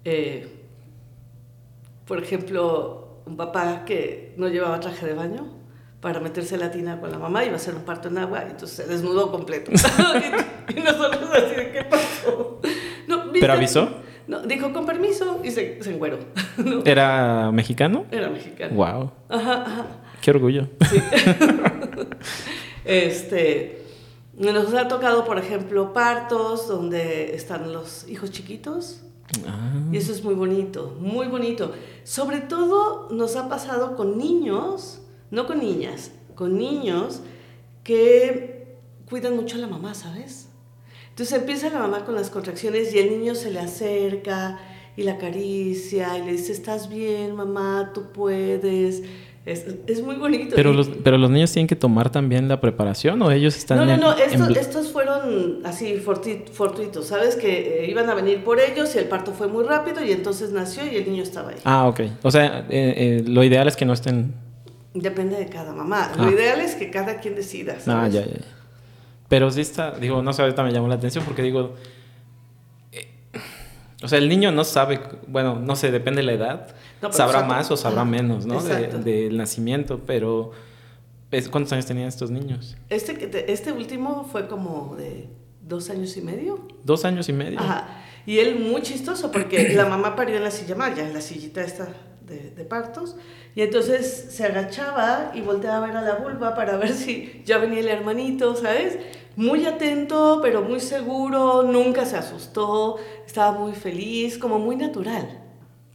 [0.05, 0.47] Eh,
[2.05, 5.45] por ejemplo, un papá que no llevaba traje de baño
[6.01, 8.51] para meterse la tina con la mamá, iba a hacer un parto en agua, y
[8.51, 9.71] entonces se desnudó completo.
[10.69, 12.61] y, y nosotros así, de, ¿qué pasó?
[13.07, 13.39] No, ¿viste?
[13.41, 13.89] ¿Pero avisó?
[14.29, 16.19] No, dijo con permiso y se, se engueró.
[16.63, 16.83] ¿no?
[16.85, 18.05] ¿Era mexicano?
[18.11, 18.75] Era mexicano.
[18.75, 19.85] Wow, Ajá, ajá.
[20.21, 20.67] qué orgullo.
[22.85, 23.83] Este,
[24.37, 29.01] nos ha tocado, por ejemplo, partos donde están los hijos chiquitos.
[29.47, 31.73] Ah, Y eso es muy bonito, muy bonito.
[32.03, 37.21] Sobre todo nos ha pasado con niños, no con niñas, con niños
[37.83, 40.48] que cuidan mucho a la mamá, ¿sabes?
[41.19, 44.57] Entonces empieza la mamá con las contracciones y el niño se le acerca
[44.95, 49.03] y la acaricia y le dice, estás bien, mamá, tú puedes.
[49.45, 50.55] Es, es muy bonito.
[50.55, 53.85] pero los, pero los niños tienen que tomar también la preparación o ellos están no,
[53.85, 57.35] no, en- no, en estos, bl- estos fueron así fortuitos, ¿sabes?
[57.35, 60.51] Que eh, iban a venir por ellos y el parto fue muy rápido y entonces
[60.51, 61.57] nació y el niño estaba ahí.
[61.65, 61.99] Ah, ok.
[62.23, 64.33] O sea, eh, eh, lo ideal es que no estén...
[64.93, 66.11] Depende de cada mamá.
[66.17, 66.23] Ah.
[66.25, 68.13] Lo ideal es que cada quien decida, Ah, ¿sabes?
[68.13, 68.27] ya, ya.
[68.27, 68.58] ya.
[69.29, 71.75] Pero sí está, digo, no sé, ahorita me llamó la atención porque digo,
[72.91, 73.07] eh,
[74.03, 76.67] o sea, el niño no sabe, bueno, no sé, depende de la edad,
[77.01, 77.53] No, sabrá exacto.
[77.55, 78.61] más o sabrá menos, ¿no?
[78.61, 80.51] De- del nacimiento, pero
[81.31, 82.75] es- ¿cuántos años tenían estos niños?
[82.89, 85.29] Este, este último fue como de
[85.61, 86.67] dos años y medio.
[86.83, 87.59] Dos años y medio.
[87.59, 88.01] Ajá.
[88.25, 91.61] Y él muy chistoso porque la mamá parió en la silla Maya, en la sillita
[91.61, 91.87] esta
[92.29, 93.15] de, de partos.
[93.55, 97.57] Y entonces se agachaba y volteaba a ver a la vulva para ver si ya
[97.57, 98.97] venía el hermanito, ¿sabes?
[99.35, 105.43] Muy atento, pero muy seguro, nunca se asustó, estaba muy feliz, como muy natural.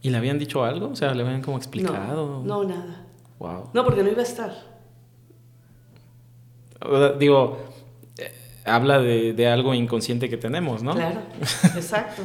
[0.01, 0.89] ¿Y le habían dicho algo?
[0.89, 2.43] O sea, le habían como explicado.
[2.43, 3.05] No, no, nada.
[3.39, 3.69] Wow.
[3.73, 4.53] No, porque no iba a estar.
[7.17, 7.57] Digo,
[8.17, 8.31] eh,
[8.65, 10.93] habla de, de algo inconsciente que tenemos, ¿no?
[10.93, 11.21] Claro,
[11.75, 12.21] exacto.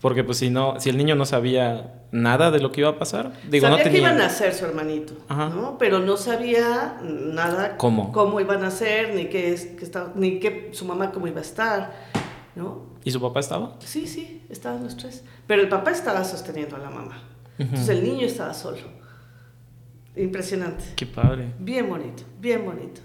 [0.00, 2.98] Porque pues si no, si el niño no sabía nada de lo que iba a
[2.98, 3.92] pasar, digo, sabía no tenía...
[3.92, 5.48] que iba a nacer su hermanito, Ajá.
[5.48, 5.78] ¿no?
[5.78, 8.12] Pero no sabía nada ¿Cómo?
[8.12, 11.38] cómo iban a nacer, ni qué, es- que estaba, ni qué su mamá cómo iba
[11.38, 11.94] a estar,
[12.54, 12.94] ¿no?
[13.04, 13.76] ¿Y su papá estaba?
[13.80, 15.24] Sí, sí, estaban los tres.
[15.46, 17.22] Pero el papá estaba sosteniendo a la mamá.
[17.58, 18.78] Entonces el niño estaba solo.
[20.16, 20.84] Impresionante.
[20.96, 21.52] Qué padre.
[21.58, 23.00] Bien bonito, bien bonito.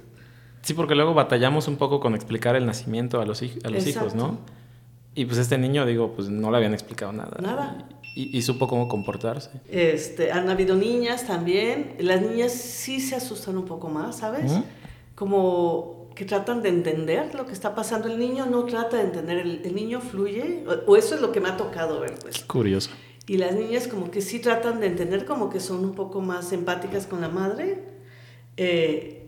[0.62, 4.16] Sí, porque luego batallamos un poco con explicar el nacimiento a los, a los hijos.
[4.16, 4.40] ¿no?
[5.14, 7.38] Y pues este niño, digo, pues no le habían explicado nada.
[7.42, 7.90] Nada.
[8.16, 9.50] Y, y supo cómo comportarse.
[9.70, 11.96] Este, han habido niñas también.
[12.00, 14.52] Las niñas sí se asustan un poco más, ¿sabes?
[15.16, 18.08] Como que tratan de entender lo que está pasando.
[18.08, 21.32] El niño no trata de entender, el, el niño fluye, o, o eso es lo
[21.32, 22.44] que me ha tocado ver, pues.
[22.44, 22.92] Curioso.
[23.28, 26.52] Y las niñas como que sí tratan de entender, como que son un poco más
[26.52, 27.84] empáticas con la madre.
[28.58, 29.21] Eh,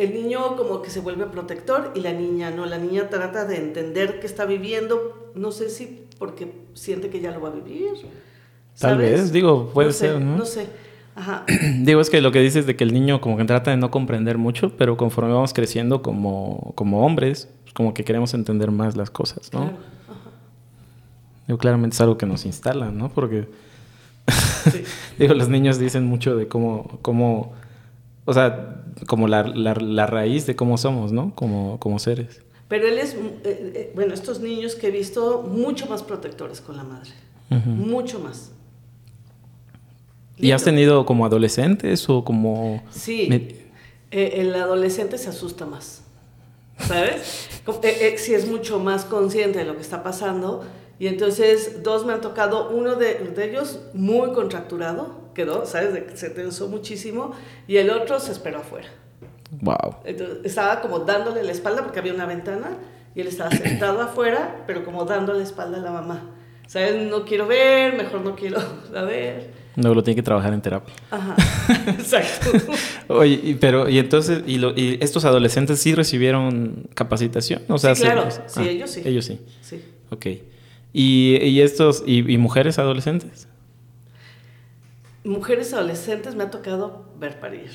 [0.00, 2.66] el niño como que se vuelve protector y la niña no.
[2.66, 7.30] La niña trata de entender qué está viviendo, no sé si porque siente que ya
[7.30, 7.92] lo va a vivir.
[8.78, 9.10] Tal ¿sabes?
[9.12, 10.36] vez, digo, puede No sé, ser, ¿no?
[10.38, 10.66] No sé.
[11.16, 11.44] Ajá.
[11.80, 13.90] Digo, es que lo que dices de que el niño como que trata de no
[13.90, 18.96] comprender mucho, pero conforme vamos creciendo como, como hombres, pues como que queremos entender más
[18.96, 19.60] las cosas, ¿no?
[19.60, 19.76] Claro.
[20.08, 20.30] Ajá.
[21.46, 23.10] Digo, claramente es algo que nos instalan, ¿no?
[23.10, 23.48] Porque,
[24.70, 24.84] Sí.
[25.18, 27.52] digo, los niños dicen mucho de cómo, cómo
[28.24, 31.34] o sea, como la, la, la raíz de cómo somos, ¿no?
[31.34, 32.42] Como, como seres.
[32.68, 36.76] Pero él es, eh, eh, bueno, estos niños que he visto, mucho más protectores con
[36.76, 37.10] la madre.
[37.50, 37.68] Ujú.
[37.70, 38.52] Mucho más.
[40.36, 42.82] ¿Y has tenido como adolescentes o como...
[42.90, 43.48] Sí, Me-
[44.12, 46.02] eh, el adolescente se asusta más,
[46.78, 47.48] ¿sabes?
[47.82, 50.64] Eh, eh, sí es mucho más consciente de lo que está pasando
[50.98, 55.92] y entonces dos me han tocado, uno de, de ellos muy contracturado, quedó, ¿sabes?
[55.92, 57.32] De que se tensó muchísimo
[57.68, 58.88] y el otro se esperó afuera.
[59.60, 59.96] Wow.
[60.04, 62.76] Entonces, estaba como dándole la espalda porque había una ventana
[63.14, 66.22] y él estaba sentado afuera, pero como dándole la espalda a la mamá.
[66.66, 67.10] ¿Sabes?
[67.10, 68.58] No quiero ver, mejor no quiero
[68.94, 69.58] a ver.
[69.76, 70.94] No, lo tiene que trabajar en terapia.
[71.10, 71.34] Ajá,
[71.88, 72.50] exacto.
[73.08, 77.62] Oye, y, pero, y entonces, y, lo- y estos adolescentes sí recibieron capacitación?
[77.68, 78.30] O sea, Sí, claro.
[78.30, 79.02] se- Sí, ellos sí.
[79.04, 79.40] Ellos sí.
[79.62, 79.82] Sí.
[80.10, 80.26] Ok.
[80.92, 83.46] ¿Y, y estos, y, y mujeres adolescentes?
[85.24, 87.70] Mujeres adolescentes me ha tocado ver parir,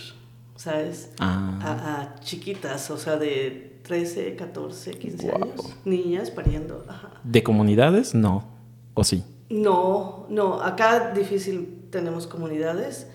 [0.55, 1.11] ¿sabes?
[1.19, 1.59] Ah.
[1.61, 5.43] A, a chiquitas, o sea, de 13, 14, 15 Guau.
[5.43, 5.75] años.
[5.85, 6.83] Niñas pariendo.
[6.87, 7.11] Ajá.
[7.23, 8.15] ¿De comunidades?
[8.15, 8.47] No.
[8.95, 9.23] ¿O sí?
[9.49, 13.07] No, no, acá difícil tenemos comunidades.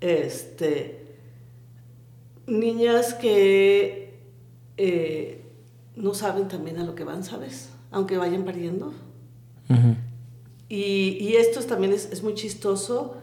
[0.00, 1.06] Este,
[2.48, 4.18] niñas que
[4.76, 5.44] eh,
[5.94, 7.70] no saben también a lo que van, ¿sabes?
[7.92, 8.92] Aunque vayan pariendo.
[10.68, 13.18] Y, y esto es- también es, es muy chistoso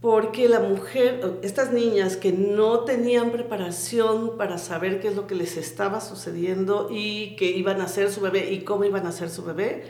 [0.00, 5.34] porque la mujer, estas niñas que no tenían preparación para saber qué es lo que
[5.34, 9.30] les estaba sucediendo y qué iban a hacer su bebé y cómo iban a hacer
[9.30, 9.84] su bebé,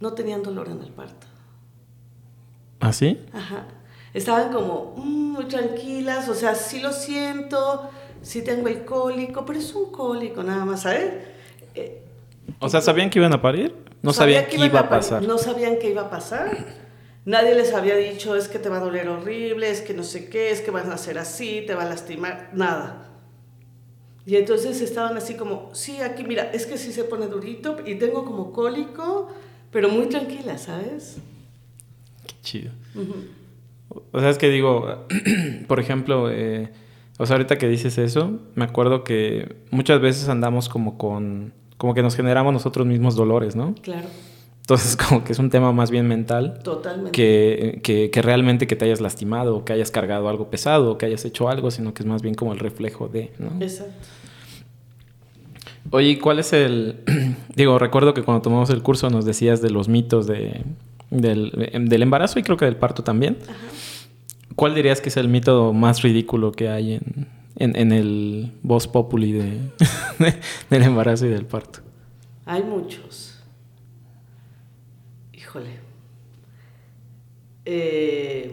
[0.00, 1.26] no tenían dolor en el parto.
[2.80, 3.20] ¿Ah, sí?
[3.32, 3.66] Ajá.
[4.14, 7.90] Estaban como mm, muy tranquilas, o sea, sí lo siento,
[8.22, 11.14] sí tengo el cólico, pero es un cólico nada más, ¿sabes?
[11.74, 12.02] Eh,
[12.60, 13.74] o sea, ¿sabían que iban a parir?
[14.02, 15.22] No sabían qué iba a pasar.
[15.22, 16.87] No sabían qué iba a pasar.
[17.28, 20.30] Nadie les había dicho, es que te va a doler horrible, es que no sé
[20.30, 23.06] qué, es que van a hacer así, te va a lastimar, nada.
[24.24, 27.96] Y entonces estaban así como, sí, aquí mira, es que sí se pone durito y
[27.96, 29.28] tengo como cólico,
[29.70, 31.18] pero muy tranquila, ¿sabes?
[32.26, 32.70] Qué chido.
[34.10, 35.06] O sea, es que digo,
[35.68, 36.70] por ejemplo, eh,
[37.18, 41.92] o sea, ahorita que dices eso, me acuerdo que muchas veces andamos como con, como
[41.92, 43.74] que nos generamos nosotros mismos dolores, ¿no?
[43.82, 44.08] Claro.
[44.68, 46.60] Entonces, como que es un tema más bien mental.
[46.62, 47.12] Totalmente.
[47.12, 50.98] Que, que, que, realmente que te hayas lastimado, o que hayas cargado algo pesado, o
[50.98, 53.50] que hayas hecho algo, sino que es más bien como el reflejo de, ¿no?
[53.62, 53.94] Exacto.
[55.90, 56.96] Oye, ¿cuál es el...?
[57.56, 60.62] Digo, recuerdo que cuando tomamos el curso nos decías de los mitos de,
[61.10, 63.38] del, del embarazo y creo que del parto también.
[63.44, 63.54] Ajá.
[64.58, 68.88] ¿Cuál dirías que es el mito más ridículo que hay en, en, en el voz
[68.88, 69.56] populi de,
[70.68, 71.78] del embarazo y del parto?
[72.44, 73.38] Hay muchos.
[75.32, 75.78] Híjole.
[77.70, 78.50] Eh,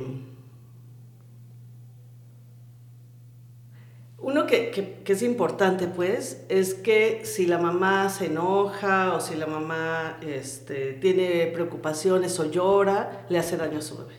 [4.17, 9.21] uno que, que, que, es importante, pues, es que si la mamá se enoja o
[9.21, 14.15] si la mamá este, tiene preocupaciones o llora, le hace daño a su bebé.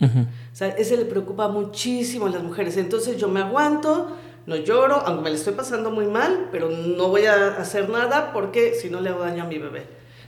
[0.00, 0.26] Uh -huh.
[0.52, 2.76] O sea, ese le preocupa muchísimo a las mujeres.
[2.76, 7.08] Entonces yo me aguanto, no lloro, aunque me le estoy pasando muy mal, pero no
[7.08, 9.82] voy a hacer nada porque si no le hago daño a mi bebé.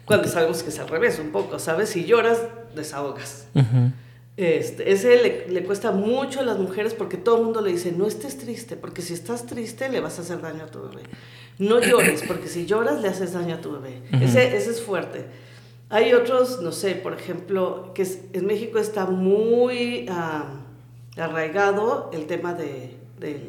[0.05, 1.91] Cuando sabemos que es al revés un poco, ¿sabes?
[1.91, 2.41] Si lloras,
[2.75, 3.47] desahogas.
[3.55, 3.93] Uh -huh.
[4.37, 7.93] este, ese le, le, cuesta mucho a las mujeres porque todo el mundo le dice,
[7.93, 11.03] no estés triste, porque si estás triste le vas a hacer daño a tu bebé.
[11.59, 14.03] No llores, porque si lloras le haces daño a tu bebé.
[14.13, 14.23] Uh -huh.
[14.23, 15.27] ese, ese es fuerte.
[15.91, 22.27] Hay otros, no sé, por ejemplo, que es, en México está muy uh, arraigado el
[22.27, 23.41] tema de, de,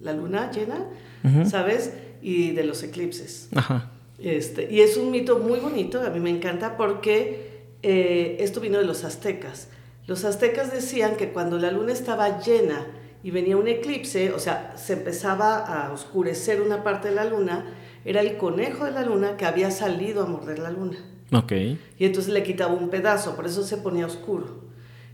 [0.00, 0.88] la luna llena,
[1.22, 1.46] uh -huh.
[1.46, 1.92] ¿sabes?
[2.20, 3.48] Y de los eclipses.
[3.54, 3.90] Ajá.
[4.18, 7.51] Este, y es un mito muy bonito, a mí me encanta porque
[7.82, 9.68] eh, esto vino de los aztecas.
[10.06, 12.86] Los aztecas decían que cuando la luna estaba llena
[13.22, 17.66] y venía un eclipse, o sea, se empezaba a oscurecer una parte de la luna,
[18.04, 20.98] era el conejo de la luna que había salido a morder la luna.
[21.32, 21.52] Ok.
[21.52, 24.62] Y entonces le quitaba un pedazo, por eso se ponía oscuro.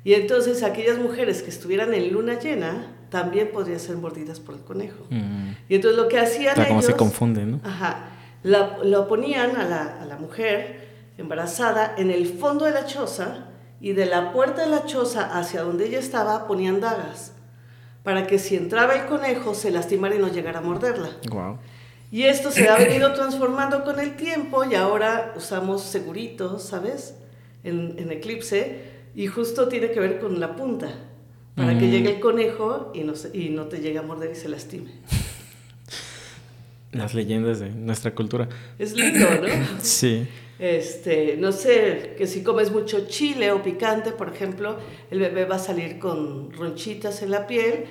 [0.05, 4.63] Y entonces aquellas mujeres que estuvieran en luna llena también podrían ser mordidas por el
[4.63, 5.07] conejo.
[5.11, 5.51] Mm.
[5.69, 6.91] Y entonces lo que hacían Está como ellos...
[6.91, 7.61] se confunde, ¿no?
[7.63, 8.11] Ajá.
[8.43, 10.88] La, lo ponían a la, a la mujer
[11.19, 13.49] embarazada en el fondo de la choza
[13.81, 17.33] y de la puerta de la choza hacia donde ella estaba ponían dagas
[18.03, 21.11] para que si entraba el conejo se lastimara y no llegara a morderla.
[21.31, 21.59] Wow.
[22.11, 27.15] Y esto se ha venido transformando con el tiempo y ahora usamos seguritos, ¿sabes?
[27.65, 28.81] En, en Eclipse
[29.15, 30.89] y justo tiene que ver con la punta
[31.55, 31.79] para mm.
[31.79, 34.49] que llegue el conejo y no, se, y no te llegue a morder y se
[34.49, 34.93] lastime.
[36.93, 38.49] Las leyendas de nuestra cultura.
[38.79, 39.49] Es lindo, ¿no?
[39.83, 40.27] sí.
[40.59, 44.79] Este, no sé, que si comes mucho chile o picante, por ejemplo,
[45.11, 47.85] el bebé va a salir con ronchitas en la piel.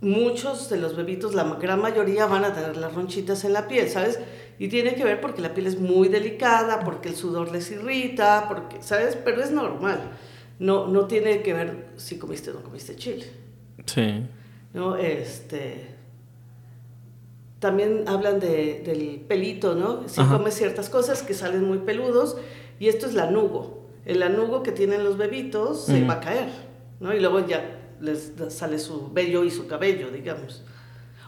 [0.00, 3.88] Muchos de los bebitos, la gran mayoría, van a tener las ronchitas en la piel,
[3.88, 4.20] ¿sabes?
[4.60, 8.46] Y tiene que ver porque la piel es muy delicada, porque el sudor les irrita,
[8.48, 9.16] porque, ¿sabes?
[9.16, 10.00] Pero es normal.
[10.60, 13.26] No, no tiene que ver si comiste o no comiste chile.
[13.86, 14.24] Sí.
[14.72, 14.96] ¿No?
[14.96, 15.97] Este,
[17.60, 20.08] también hablan de, del pelito, ¿no?
[20.08, 20.36] Si Ajá.
[20.36, 22.36] comes ciertas cosas que salen muy peludos,
[22.78, 23.86] y esto es lanugo.
[24.04, 26.48] El lanugo que tienen los bebitos se va a caer,
[27.00, 27.14] ¿no?
[27.14, 30.64] Y luego ya les sale su vello y su cabello, digamos.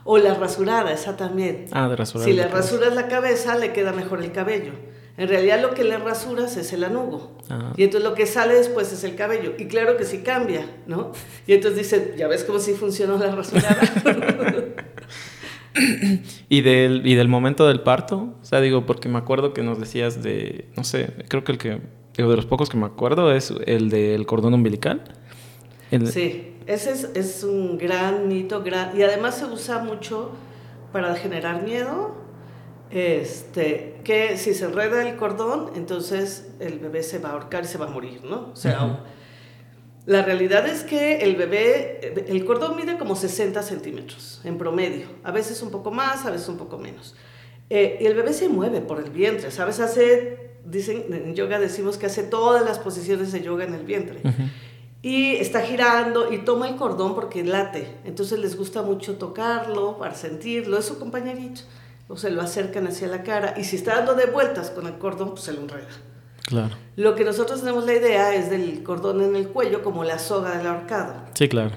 [0.04, 1.66] O la rasurada, esa también.
[1.72, 2.26] Ah, de rasurar.
[2.26, 4.72] Si le rasuras la cabeza, le queda mejor el cabello.
[5.18, 7.36] En realidad lo que le rasuras es el anugo.
[7.50, 7.74] Ah.
[7.76, 9.52] Y entonces lo que sale después es el cabello.
[9.58, 11.12] Y claro que sí cambia, ¿no?
[11.46, 13.80] Y entonces dicen, ya ves cómo sí funcionó la rasurada.
[16.48, 18.34] ¿Y del, ¿Y del momento del parto?
[18.40, 21.58] O sea, digo, porque me acuerdo que nos decías de, no sé, creo que el
[21.58, 21.80] que,
[22.16, 25.02] digo, de los pocos que me acuerdo es el del cordón umbilical.
[25.90, 26.08] El...
[26.08, 30.32] Sí, ese es, es, un gran mito, gran, y además se usa mucho
[30.92, 32.14] para generar miedo,
[32.90, 37.66] este, que si se enreda el cordón, entonces el bebé se va a ahorcar y
[37.66, 38.50] se va a morir, ¿no?
[38.52, 38.98] O sea, uh -huh.
[40.06, 45.30] La realidad es que el bebé, el cordón mide como 60 centímetros en promedio, a
[45.30, 47.14] veces un poco más, a veces un poco menos.
[47.68, 49.78] Eh, y el bebé se mueve por el vientre, ¿sabes?
[49.78, 54.20] Hace, dicen, en yoga decimos que hace todas las posiciones de yoga en el vientre.
[54.24, 54.50] Uh -huh.
[55.02, 57.86] y está girando y toma el cordón porque late.
[58.04, 61.60] Entonces les gusta mucho tocarlo para sentirlo, es su compañerito.
[62.08, 64.98] O se lo acercan hacia la cara y si está dando de vueltas con el
[64.98, 65.86] cordón, pues se lo enreda.
[66.44, 66.76] Claro.
[66.96, 70.56] Lo que nosotros tenemos la idea es del cordón en el cuello como la soga
[70.56, 71.14] del ahorcado.
[71.34, 71.70] Sí, claro.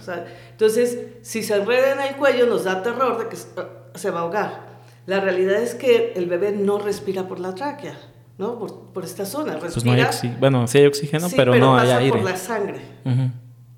[0.52, 4.23] entonces, si se enreda en el cuello nos da terror de que se va a
[4.23, 4.73] ahogar.
[5.06, 7.97] La realidad es que el bebé no respira por la tráquea.
[8.38, 8.58] ¿no?
[8.58, 9.54] Por, por esta zona.
[9.54, 12.12] Respira, pues no hay bueno, sí hay oxígeno, pero, no hay aire.
[12.12, 12.82] por la sangre.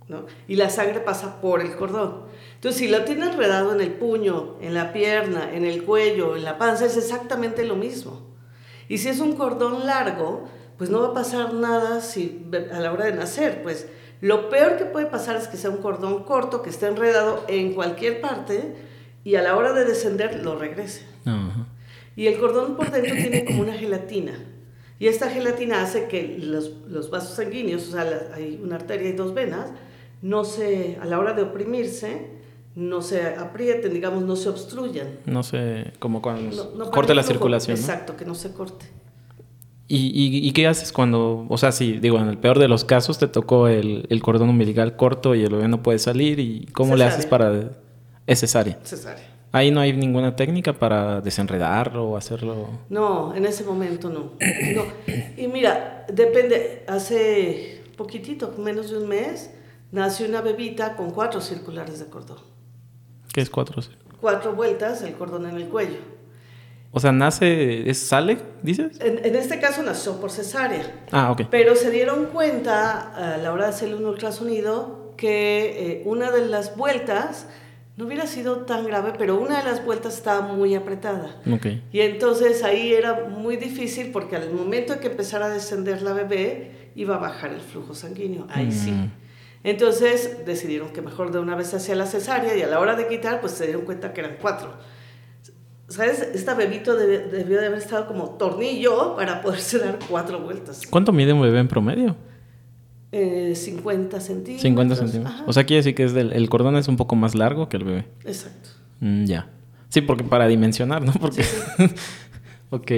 [0.07, 0.25] ¿no?
[0.47, 2.25] Y la sangre pasa por el cordón.
[2.55, 6.43] Entonces, si lo tiene enredado en el puño, en la pierna, en el cuello, en
[6.43, 8.21] la panza, es exactamente lo mismo.
[8.87, 12.91] Y si es un cordón largo, pues no va a pasar nada si, a la
[12.91, 13.63] hora de nacer.
[13.63, 13.87] Pues
[14.21, 17.73] lo peor que puede pasar es que sea un cordón corto, que esté enredado en
[17.73, 18.75] cualquier parte
[19.23, 21.05] y a la hora de descender lo regrese.
[22.15, 24.33] Y el cordón por dentro tiene como una gelatina.
[24.99, 29.13] Y esta gelatina hace que los, los vasos sanguíneos, o sea, hay una arteria y
[29.13, 29.71] dos venas,
[30.21, 32.29] no se, a la hora de oprimirse,
[32.75, 35.19] no se aprieten, digamos, no se obstruyan.
[35.25, 37.77] No se, como cuando corte la circulación.
[37.77, 38.85] Exacto, que no se corte.
[39.87, 42.83] ¿Y, y, y qué haces cuando, o sea, si, digo, en el peor de los
[42.83, 46.65] casos te tocó el, el cordón umbilical corto y el bebé no puede salir, ¿y
[46.73, 47.71] cómo le haces para...?
[48.25, 48.79] Es cesárea.
[48.83, 49.35] Cesárea.
[49.51, 52.67] Ahí no hay ninguna técnica para desenredarlo o hacerlo.
[52.89, 54.31] No, en ese momento no.
[54.75, 54.83] no.
[55.37, 59.51] Y mira, depende, hace poquitito, menos de un mes,
[59.91, 62.39] nació una bebita con cuatro circulares de cordón.
[63.31, 63.81] ¿Qué es cuatro?
[64.19, 65.99] Cuatro vueltas, el cordón en el cuello.
[66.97, 69.01] O sea, nace, ¿es, ¿sale, dices?
[69.01, 71.03] En, en, este caso nació por cesárea.
[71.11, 71.41] Ah, ok.
[71.51, 76.47] Pero se dieron cuenta a la hora de hacerle un ultrasonido que eh, una de
[76.47, 77.47] las vueltas
[77.97, 81.35] no hubiera sido tan grave, pero una de las vueltas estaba muy apretada.
[81.51, 81.83] Okay.
[81.91, 86.13] Y entonces ahí era muy difícil porque al momento de que empezara a descender la
[86.13, 88.47] bebé, iba a bajar el flujo sanguíneo.
[88.49, 88.91] Ahí sí.
[88.91, 89.11] Mm.
[89.65, 93.09] Entonces decidieron que mejor de una vez hacía la cesárea y a la hora de
[93.09, 94.94] quitar, pues se dieron cuenta que eran cuatro.
[95.87, 96.19] ¿Sabes?
[96.33, 100.81] Esta bebito debió de haber estado como tornillo para poderse dar cuatro vueltas.
[100.89, 102.15] ¿Cuánto mide un bebé en promedio?
[103.11, 104.61] 50 eh, centímetros.
[104.61, 105.43] 50 centímetros.
[105.45, 107.77] O sea, quiere decir que es del, el cordón es un poco más largo que
[107.77, 108.05] el bebé.
[108.25, 108.69] Exacto.
[108.99, 109.49] Mm, ya.
[109.89, 111.13] Sí, porque para dimensionar, ¿no?
[111.13, 111.45] Porque...
[112.71, 112.91] ok.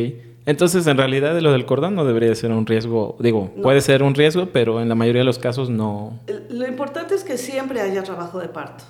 [0.46, 3.18] Entonces, en realidad, lo del cordón no debería ser un riesgo.
[3.20, 6.20] Digo, puede ser un riesgo, pero en la mayoría de los casos no.
[6.50, 8.86] Lo importante es que siempre haya trabajo de parto.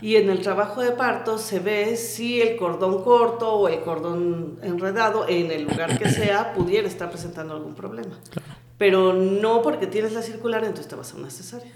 [0.00, 4.58] Y en el trabajo de parto se ve si el cordón corto o el cordón
[4.62, 8.18] enredado, en el lugar que sea, pudiera estar presentando algún problema.
[8.30, 11.72] Claro pero no porque tienes la circular, entonces te vas a una cesárea.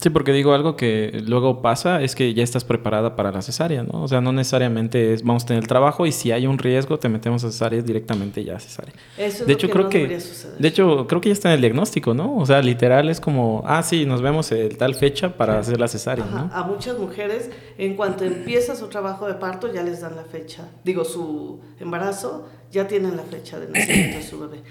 [0.00, 3.84] Sí, porque digo algo que luego pasa es que ya estás preparada para la cesárea,
[3.84, 4.02] ¿no?
[4.02, 6.98] O sea, no necesariamente es vamos a tener el trabajo y si hay un riesgo
[6.98, 8.92] te metemos a cesárea directamente ya a cesárea.
[9.16, 10.18] Eso de hecho creo que
[10.58, 12.36] de hecho creo que ya está en el diagnóstico, ¿no?
[12.36, 15.86] O sea, literal es como, ah, sí, nos vemos en tal fecha para hacer la
[15.86, 16.50] cesárea, ¿no?
[16.52, 20.68] A muchas mujeres en cuanto empieza su trabajo de parto ya les dan la fecha,
[20.82, 24.62] digo su embarazo, ya tienen la fecha de nacimiento de su bebé.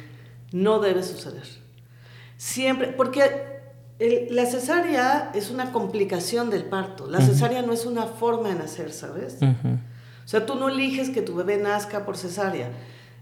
[0.52, 1.48] No debe suceder.
[2.38, 3.53] Siempre, porque
[4.00, 7.08] la cesárea es una complicación del parto.
[7.08, 9.38] La cesárea no es una forma de nacer, ¿sabes?
[9.42, 12.72] O sea, tú no eliges que tu bebé nazca por cesárea.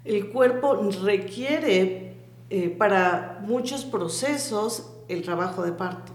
[0.06, 2.16] El cuerpo requiere
[2.50, 6.14] eh, para muchos procesos el trabajo de parto.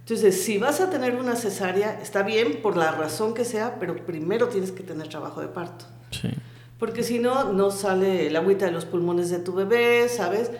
[0.00, 4.04] Entonces, si vas a tener una cesárea, está bien por la razón que sea, pero
[4.04, 5.84] primero tienes que tener trabajo de parto.
[6.10, 6.30] Sí
[6.80, 10.50] porque si no, no sale el agüita de los pulmones de tu bebé, ¿sabes?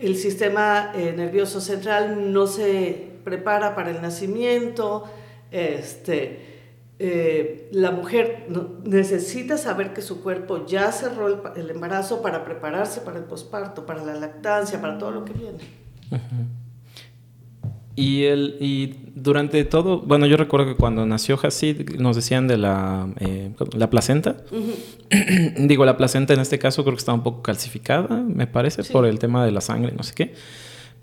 [0.00, 5.04] El sistema eh, nervioso central no se prepara para el nacimiento,
[5.50, 6.50] este,
[6.98, 8.46] eh, la mujer
[8.84, 14.04] necesita saber que su cuerpo ya cerró el, embarazo para prepararse para el posparto, para
[14.04, 15.58] la lactancia, para todo lo que viene.
[18.00, 22.56] Y, el, y durante todo, bueno, yo recuerdo que cuando nació Hasid nos decían de
[22.56, 24.38] la, eh, la placenta.
[25.58, 29.04] Digo, la placenta en este caso creo que estaba un poco calcificada, me parece, por
[29.04, 30.34] el tema de la sangre, no sé qué.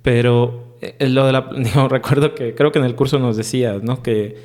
[0.01, 3.79] Pero eh, lo de la, digo, recuerdo que creo que en el curso nos decía,
[3.79, 4.01] ¿no?
[4.01, 4.37] Que,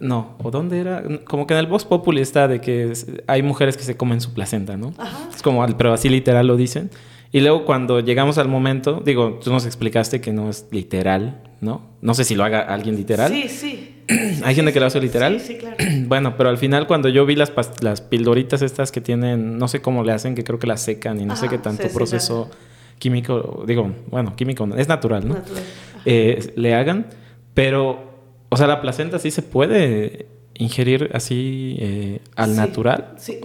[0.00, 1.04] no, ¿o dónde era?
[1.26, 2.92] Como que en el Voz Populi está de que
[3.28, 4.94] hay mujeres que se comen su placenta, ¿no?
[5.32, 6.90] Es como, pero así literal lo dicen.
[7.32, 11.90] Y luego cuando llegamos al momento, digo, tú nos explicaste que no es literal, ¿no?
[12.00, 13.30] No sé si lo haga alguien literal.
[13.30, 13.96] Sí, sí.
[14.44, 15.40] ¿Hay gente que lo hace literal?
[15.40, 15.76] Sí, sí, claro.
[16.06, 17.52] bueno, pero al final cuando yo vi las,
[17.82, 21.20] las pildoritas estas que tienen, no sé cómo le hacen, que creo que las secan
[21.20, 22.50] y no sé qué tanto proceso
[22.98, 25.34] químico, digo, bueno, químico, es natural, ¿no?
[25.34, 25.62] Natural.
[26.04, 27.06] Eh, le hagan,
[27.54, 28.10] pero,
[28.48, 30.26] o sea, la placenta sí se puede
[30.60, 33.14] ingerir así eh, al natural?
[33.18, 33.40] Sí,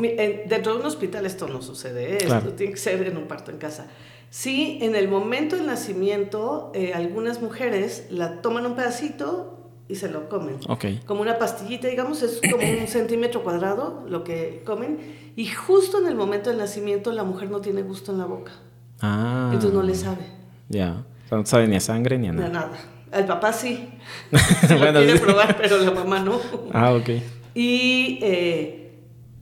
[0.47, 2.17] dentro de un hospital esto no sucede, ¿eh?
[2.21, 3.87] esto tiene que ser en un parto en casa.
[4.29, 9.55] Sí, en el momento del nacimiento, eh, algunas mujeres la toman un pedacito
[9.87, 10.57] y se lo comen.
[10.67, 10.85] Ok.
[11.05, 14.97] Como una pastillita, digamos, es como un centímetro cuadrado lo que comen.
[15.35, 18.51] Y justo en el momento del nacimiento la mujer no tiene gusto en la boca.
[18.99, 19.51] Ah.
[19.53, 20.25] Entonces no le sabe.
[20.69, 21.05] Ya.
[21.29, 22.77] Sea, no sabe ni a sangre ni a De nada.
[23.11, 23.89] El papá sí.
[24.69, 26.39] Lo Bueno, quiere probar, pero la mamá no.
[26.73, 27.09] Ah, ok.
[27.53, 28.93] Y eh,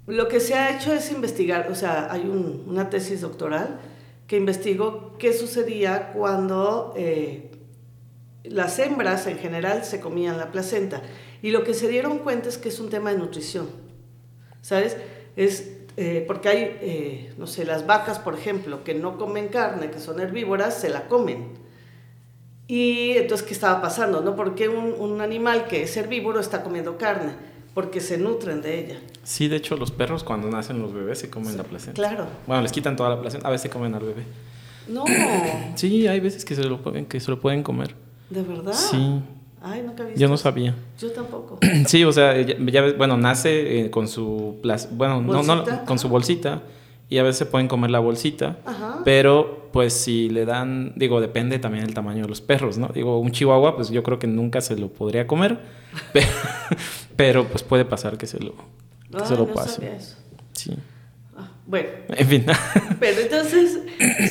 [0.08, 3.80] lo que se ha hecho es investigar, o sea, hay un- una tesis doctoral
[4.28, 7.52] que investigó qué sucedía cuando eh,
[8.44, 11.02] las hembras en general se comían la placenta.
[11.42, 13.68] Y lo que se dieron cuenta es que es un tema de nutrición,
[14.62, 14.98] ¿sabes?
[15.36, 20.00] Es eh, porque hay, no sé, las vacas, por ejemplo, que no comen carne, que
[20.00, 21.63] son herbívoras, se la comen.
[22.68, 24.22] Y entonces, ¿qué estaba pasando?
[24.22, 24.36] ¿No?
[24.36, 27.34] ¿Por qué un, un animal que es herbívoro está comiendo carne?
[27.74, 29.00] Porque se nutren de ella.
[29.24, 31.94] Sí, de hecho, los perros cuando nacen los bebés se comen la placenta.
[31.94, 32.28] Claro.
[32.48, 33.48] Bueno, les quitan toda la placenta.
[33.48, 34.24] A veces comen al bebé.
[34.88, 35.06] No,
[35.76, 37.96] Sí, hay veces que se lo pueden, que se lo pueden comer.
[38.30, 38.74] ¿de verdad?
[38.74, 39.22] Sí.
[39.62, 40.76] Ay, nunca visto Yo no sabía.
[41.00, 41.60] Yo tampoco.
[41.88, 44.58] Sí, o sea, ya, ya ves, bueno, nace eh, con su
[44.92, 46.62] bueno, no, no, con su bolsita
[47.14, 49.02] y a veces se pueden comer la bolsita, Ajá.
[49.06, 52.88] pero pues si le dan, digo, depende también del tamaño de los perros, ¿no?
[52.88, 55.60] Digo, un chihuahua, pues yo creo que nunca se lo podría comer,
[56.12, 56.28] pero,
[57.16, 59.96] pero, pues puede pasar que se lo, que Ay, se lo no pase.
[59.96, 60.18] eso.
[60.54, 60.76] Sí.
[61.38, 62.46] Ah, bueno, En fin.
[63.00, 63.80] pero entonces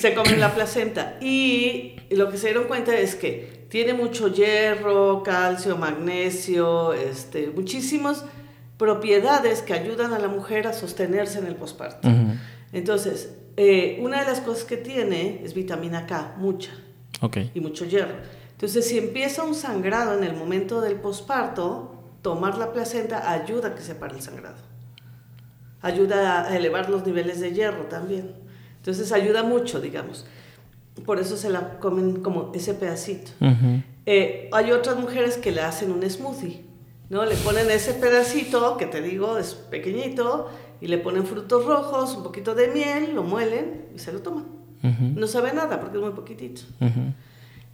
[0.00, 5.22] se comen la placenta y lo que se dieron cuenta es que tiene mucho hierro,
[5.22, 8.24] calcio, magnesio, este, muchísimas
[8.76, 12.08] propiedades que ayudan a la mujer a sostenerse en el posparto.
[12.72, 16.72] Entonces, eh, una de las cosas que tiene es vitamina K, mucha.
[17.20, 17.36] Ok.
[17.54, 18.16] y mucho hierro.
[18.50, 23.74] Entonces, si empieza un sangrado en el momento del posparto, tomar la placenta ayuda a
[23.74, 24.56] que se pare el sangrado.
[25.82, 28.32] Ayuda a elevar los niveles de hierro también.
[28.76, 30.26] Entonces, ayuda mucho, digamos.
[31.06, 33.30] Por eso se la comen como ese pedacito.
[34.04, 36.64] Eh, hay otras mujeres que le hacen un smoothie,
[37.08, 37.24] ¿no?
[37.24, 40.50] Le ponen ese pedacito, que te digo, es pequeñito,
[40.82, 44.44] y le ponen frutos rojos, un poquito de miel, lo muelen y se lo toman.
[44.82, 46.62] No sabe nada porque es muy poquitito.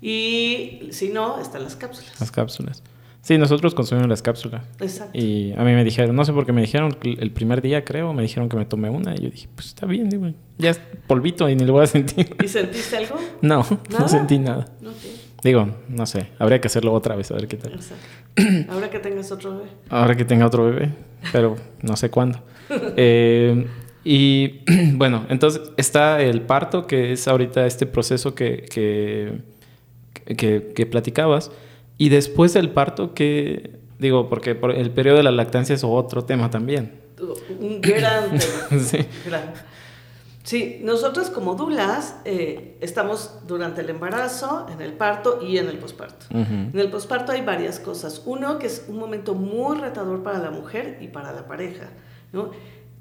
[0.01, 2.21] Y si no, están las cápsulas.
[2.21, 2.83] Las cápsulas.
[3.23, 4.65] Sí, nosotros consumimos las cápsulas.
[4.81, 5.19] Exacto.
[5.19, 8.13] Y a mí me dijeron, no sé por qué me dijeron, el primer día creo,
[8.13, 9.15] me dijeron que me tomé una.
[9.15, 11.87] Y yo dije, pues está bien, digo, ya es polvito y ni lo voy a
[11.89, 12.37] sentir.
[12.43, 13.17] ¿Y sentiste algo?
[13.43, 14.01] No, ¿Nada?
[14.01, 14.69] no sentí nada.
[14.81, 14.97] No, ok.
[15.43, 17.75] Digo, no sé, habría que hacerlo otra vez, a ver qué tal.
[17.75, 18.05] Exacto.
[18.73, 19.71] Ahora que tengas otro bebé.
[19.89, 20.93] Ahora que tenga otro bebé,
[21.33, 22.41] pero no sé cuándo.
[22.97, 23.67] Eh,
[24.05, 24.61] y
[24.95, 29.41] bueno, entonces está el parto, que es ahorita este proceso que, que,
[30.37, 31.51] que, que platicabas.
[31.97, 36.25] Y después del parto, que digo, porque por- el periodo de la lactancia es otro
[36.25, 36.93] tema también.
[37.59, 38.83] Un gran tema.
[38.83, 38.99] Sí.
[39.27, 39.53] Gran.
[40.49, 45.77] Sí, nosotros como dulas eh, estamos durante el embarazo, en el parto y en el
[45.77, 46.25] posparto.
[46.31, 48.23] En el posparto hay varias cosas.
[48.25, 51.91] Uno, que es un momento muy retador para la mujer y para la pareja.
[52.33, 52.53] ¿no?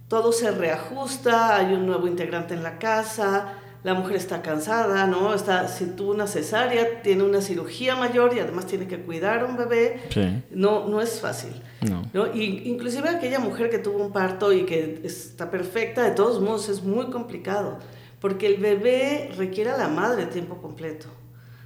[0.09, 3.53] Todo se reajusta, hay un nuevo integrante en la casa,
[3.88, 5.33] la mujer está cansada, ¿no?
[5.33, 9.45] Está, si tuvo una cesárea, tiene una cirugía mayor y además tiene que cuidar a
[9.45, 10.01] un bebé.
[10.09, 11.53] Sí, No, no es fácil.
[11.89, 12.01] no.
[12.11, 12.35] ¿no?
[12.35, 16.67] Y inclusive aquella mujer que tuvo un parto y que está perfecta, de todos modos
[16.67, 17.79] es muy complicado,
[18.19, 21.07] porque el bebé requiere a la madre tiempo completo.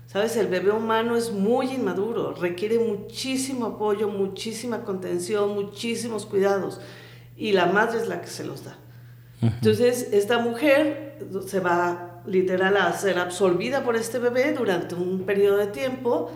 [0.05, 0.37] ¿Sabes?
[0.37, 6.81] El bebé humano es muy inmaduro, requiere muchísimo apoyo, muchísima contención, muchísimos cuidados,
[7.35, 8.77] y la madre es la que se los da.
[9.41, 11.17] Entonces, esta mujer
[11.47, 16.31] se va literal a ser absorbida por este bebé durante un periodo de tiempo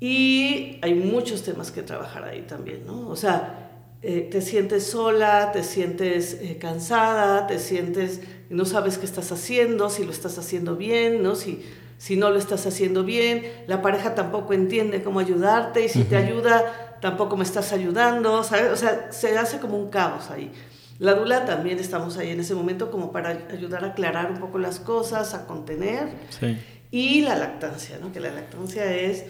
[0.00, 3.08] y hay muchos temas que trabajar ahí también, ¿no?
[3.08, 3.70] O sea,
[4.02, 9.88] eh, te sientes sola, te sientes eh, cansada, te sientes, no sabes qué estás haciendo,
[9.88, 11.34] si lo estás haciendo bien, ¿no?
[11.34, 11.64] Si,
[11.98, 16.16] si no lo estás haciendo bien, la pareja tampoco entiende cómo ayudarte y si te
[16.16, 18.70] ayuda, tampoco me estás ayudando, ¿sabes?
[18.70, 20.52] O sea, se hace como un caos ahí.
[20.98, 24.58] La dula también estamos ahí en ese momento como para ayudar a aclarar un poco
[24.58, 26.08] las cosas, a contener.
[26.30, 26.56] Sí.
[26.90, 28.12] Y la lactancia, ¿no?
[28.12, 29.24] Que la lactancia es,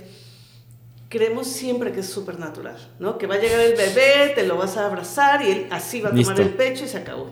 [1.09, 3.19] creemos siempre que es súper natural, ¿no?
[3.19, 6.11] Que va a llegar el bebé, te lo vas a abrazar y él así va
[6.11, 7.31] a tomar el pecho y se acabó.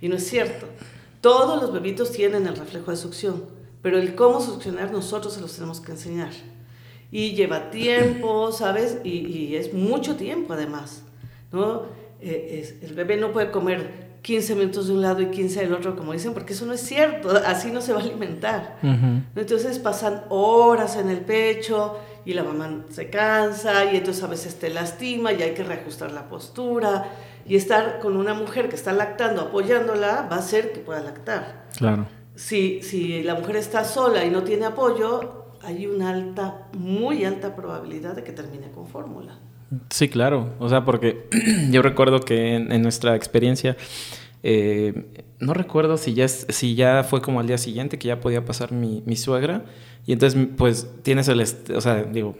[0.00, 0.66] Y no es cierto.
[1.20, 3.44] Todos los bebitos tienen el reflejo de succión,
[3.82, 6.32] pero el cómo succionar nosotros se los tenemos que enseñar.
[7.10, 8.98] Y lleva tiempo, ¿sabes?
[9.02, 11.02] Y, y es mucho tiempo además,
[11.50, 12.03] ¿no?
[12.24, 15.74] Eh, es- el bebé no puede comer 15 minutos de un lado y 15 del
[15.74, 18.78] otro, como dicen, porque eso no es cierto, así no se va a alimentar.
[19.36, 24.54] Entonces pasan horas en el pecho y la mamá se cansa y entonces a veces
[24.58, 27.10] te lastima y hay que reajustar la postura
[27.46, 31.66] y estar con una mujer que está lactando, apoyándola, va a hacer que pueda lactar.
[31.76, 32.06] Claro.
[32.34, 37.54] si, si la mujer está sola y no tiene apoyo, hay una alta, muy alta
[37.54, 39.38] probabilidad de que termine con fórmula.
[39.90, 40.54] Sí, claro.
[40.58, 41.28] O sea, porque
[41.70, 43.76] yo recuerdo que en, nuestra experiencia,
[44.42, 45.06] eh,
[45.40, 48.72] no recuerdo si ya, si ya fue como al día siguiente que ya podía pasar
[48.72, 49.64] mi, mi suegra.
[50.06, 51.40] Y entonces, pues, tienes el...
[51.40, 52.36] O sea, digo,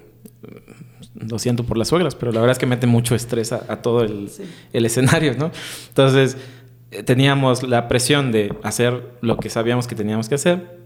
[1.15, 4.03] lo siento por las suegras, pero la verdad es que mete mucho estrés a, todo
[4.03, 4.31] el,
[4.73, 5.51] el, escenario, ¿no?
[5.89, 6.37] Entonces,
[6.91, 10.79] eh, teníamos la presión de hacer lo que sabíamos que teníamos que hacer,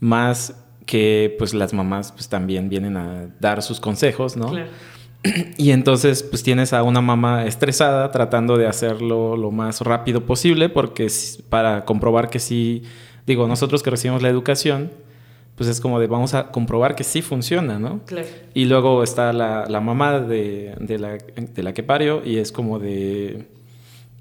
[0.00, 0.54] más
[0.86, 4.50] que pues las mamás pues también vienen a dar sus consejos, ¿no?
[4.50, 4.70] Claro.
[5.56, 10.68] Y entonces pues tienes a una mamá estresada tratando de hacerlo lo más rápido posible
[10.68, 11.08] porque
[11.48, 12.82] para comprobar que sí,
[13.26, 14.90] digo, nosotros que recibimos la educación,
[15.56, 18.00] pues es como de vamos a comprobar que sí funciona, ¿no?
[18.06, 18.28] Claro.
[18.54, 22.52] Y luego está la, la mamá de, de, la, de la que parió y es
[22.52, 23.48] como de,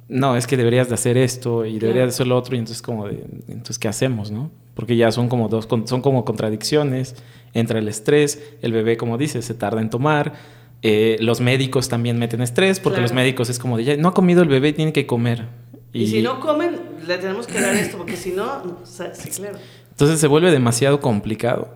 [0.09, 2.81] no, es que deberías de hacer esto y deberías de hacer lo otro y entonces
[2.81, 4.49] como de, entonces ¿qué hacemos, no?
[4.73, 7.15] Porque ya son como dos, son como contradicciones
[7.53, 10.33] entre el estrés, el bebé, como dice, se tarda en tomar,
[10.82, 14.13] eh, los médicos también meten estrés porque los médicos es como de, ya, no ha
[14.13, 15.45] comido el bebé, tiene que comer.
[15.93, 19.57] Y, si no comen, le tenemos que dar esto, porque si no, sí, claro.
[19.89, 21.69] Entonces se vuelve demasiado complicado.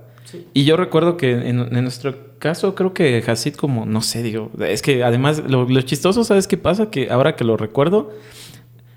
[0.54, 4.82] Y yo recuerdo que en, nuestro caso, creo que Hasid como, no sé, digo, es
[4.82, 6.89] que además lo, chistoso, ¿sabes qué pasa?
[6.89, 8.12] Que ahora que lo recuerdo,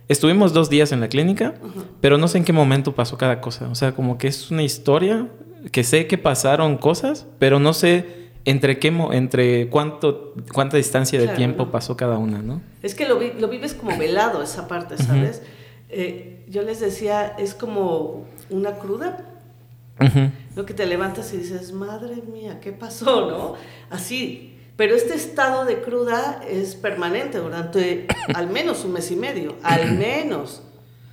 [0.08, 1.54] estuvimos dos días en la clínica,
[2.00, 3.68] pero no sé en qué momento pasó cada cosa.
[3.68, 5.28] O sea, como que es una historia
[5.72, 11.28] que sé que pasaron cosas, pero no sé entre qué entre cuánto cuánta distancia de
[11.28, 12.60] tiempo pasó cada una, ¿no?
[12.82, 15.42] Es que lo, lo vives como velado esa parte, ¿sabes?
[15.88, 19.30] Eh, yo les decía, es como una cruda.
[20.56, 23.30] Lo que te levantas y dices, madre mía, ¿qué pasó?
[23.30, 23.54] ¿No?
[23.90, 24.58] Así.
[24.76, 29.92] Pero este estado de cruda es permanente durante al menos un mes y medio, al
[29.92, 30.62] menos.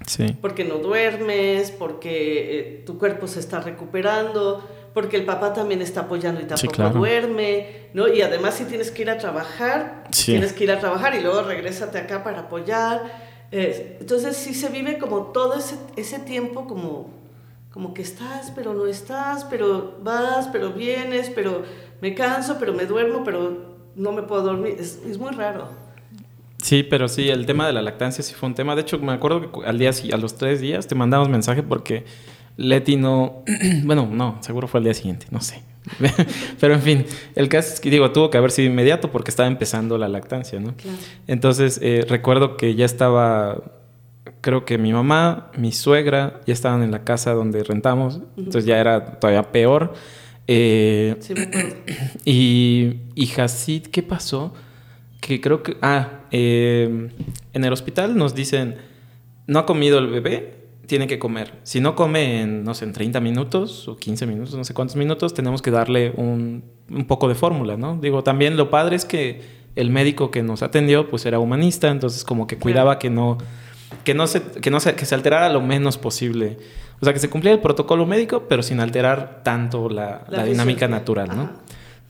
[0.08, 0.36] Sí.
[0.42, 6.02] Porque no duermes, porque eh, tu cuerpo se está recuperando, porque el papá también está
[6.02, 8.08] apoyando y tampoco duerme, ¿no?
[8.08, 11.42] Y además si tienes que ir a trabajar, tienes que ir a trabajar y luego
[11.44, 17.10] regrésate acá para apoyar entonces sí se vive como todo ese, ese tiempo como,
[17.72, 21.64] como que estás, pero no estás, pero vas, pero vienes, pero
[22.02, 24.78] me canso, pero me duermo, pero no me puedo dormir.
[24.80, 25.68] Es, es muy raro.
[26.64, 28.76] Sí, pero sí, el tema de la lactancia sí fue un tema.
[28.76, 32.06] De hecho, me acuerdo que al día, a los tres días te mandamos mensaje porque
[32.58, 33.44] Leti no,
[33.84, 35.64] bueno, no, seguro fue al día siguiente, no sé.
[36.60, 39.48] Pero en fin, el caso es que digo, tuvo que haber sido inmediato porque estaba
[39.48, 40.76] empezando la lactancia, ¿no?
[41.28, 43.64] Entonces, eh, recuerdo que ya estaba,
[44.42, 48.80] creo que mi mamá, mi suegra, ya estaban en la casa donde rentamos, entonces ya
[48.80, 49.94] era todavía peor.
[50.48, 51.34] Eh, sí,
[52.26, 54.54] y, y Hasid, ¿qué pasó?
[55.20, 57.10] Que creo que, ah, eh,
[57.54, 58.76] en el hospital nos dicen,
[59.48, 60.61] no ha comido el bebé,
[60.92, 61.54] tiene que comer.
[61.64, 64.98] Si no come en, no sé, en 30 minutos o 15 minutos, no sé cuántos
[64.98, 67.96] minutos, tenemos que darle un, un poco de fórmula, ¿no?
[67.96, 69.42] Digo, también lo padre es que
[69.78, 73.38] el médico que nos atendió, pues era humanista, entonces como que cuidaba que no,
[74.04, 76.58] que no se, que no se, que se alterara lo menos posible.
[77.00, 80.90] O sea, que se cumpliera el protocolo médico, pero sin alterar tanto la, la, dinámica
[80.90, 81.52] natural, ¿no?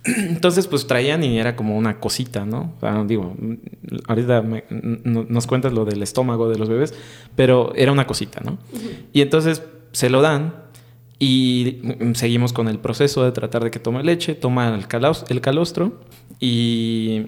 [0.04, 2.74] Entonces, pues traían y era como una cosita, ¿no?
[3.06, 3.36] digo,
[4.08, 4.44] ahorita
[5.04, 6.94] nos cuentas lo del estómago de los bebés,
[7.36, 8.58] pero era una cosita, ¿no?
[9.14, 10.56] Y entonces se lo dan
[11.20, 11.82] y
[12.16, 14.88] seguimos con el proceso de tratar de que tome leche, toma el,
[15.30, 16.02] el calostro
[16.40, 17.28] y,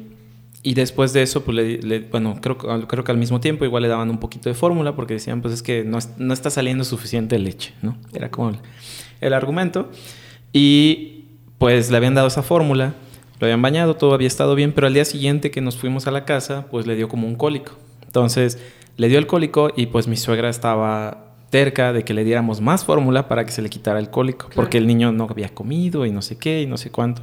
[0.64, 3.90] y, después de eso, pues le, bueno, creo, creo que al mismo tiempo igual le
[3.90, 7.38] daban un poquito de fórmula porque decían, pues es que no, no está saliendo suficiente
[7.38, 7.96] leche, ¿no?
[8.14, 8.58] Era como el,
[9.22, 9.92] el argumento.
[10.54, 11.13] Y
[11.64, 12.94] pues le habían dado esa fórmula,
[13.40, 16.12] lo habían bañado, todo había estado bien, pero al día siguiente que nos fuimos a
[16.12, 17.72] la casa, pues le dio como un cólico.
[18.06, 18.60] Entonces
[18.98, 22.84] le dio el cólico y pues mi suegra estaba terca de que le diéramos más
[22.84, 26.12] fórmula para que se le quitara el cólico, porque el niño no había comido y
[26.12, 27.22] no sé qué y no sé cuánto.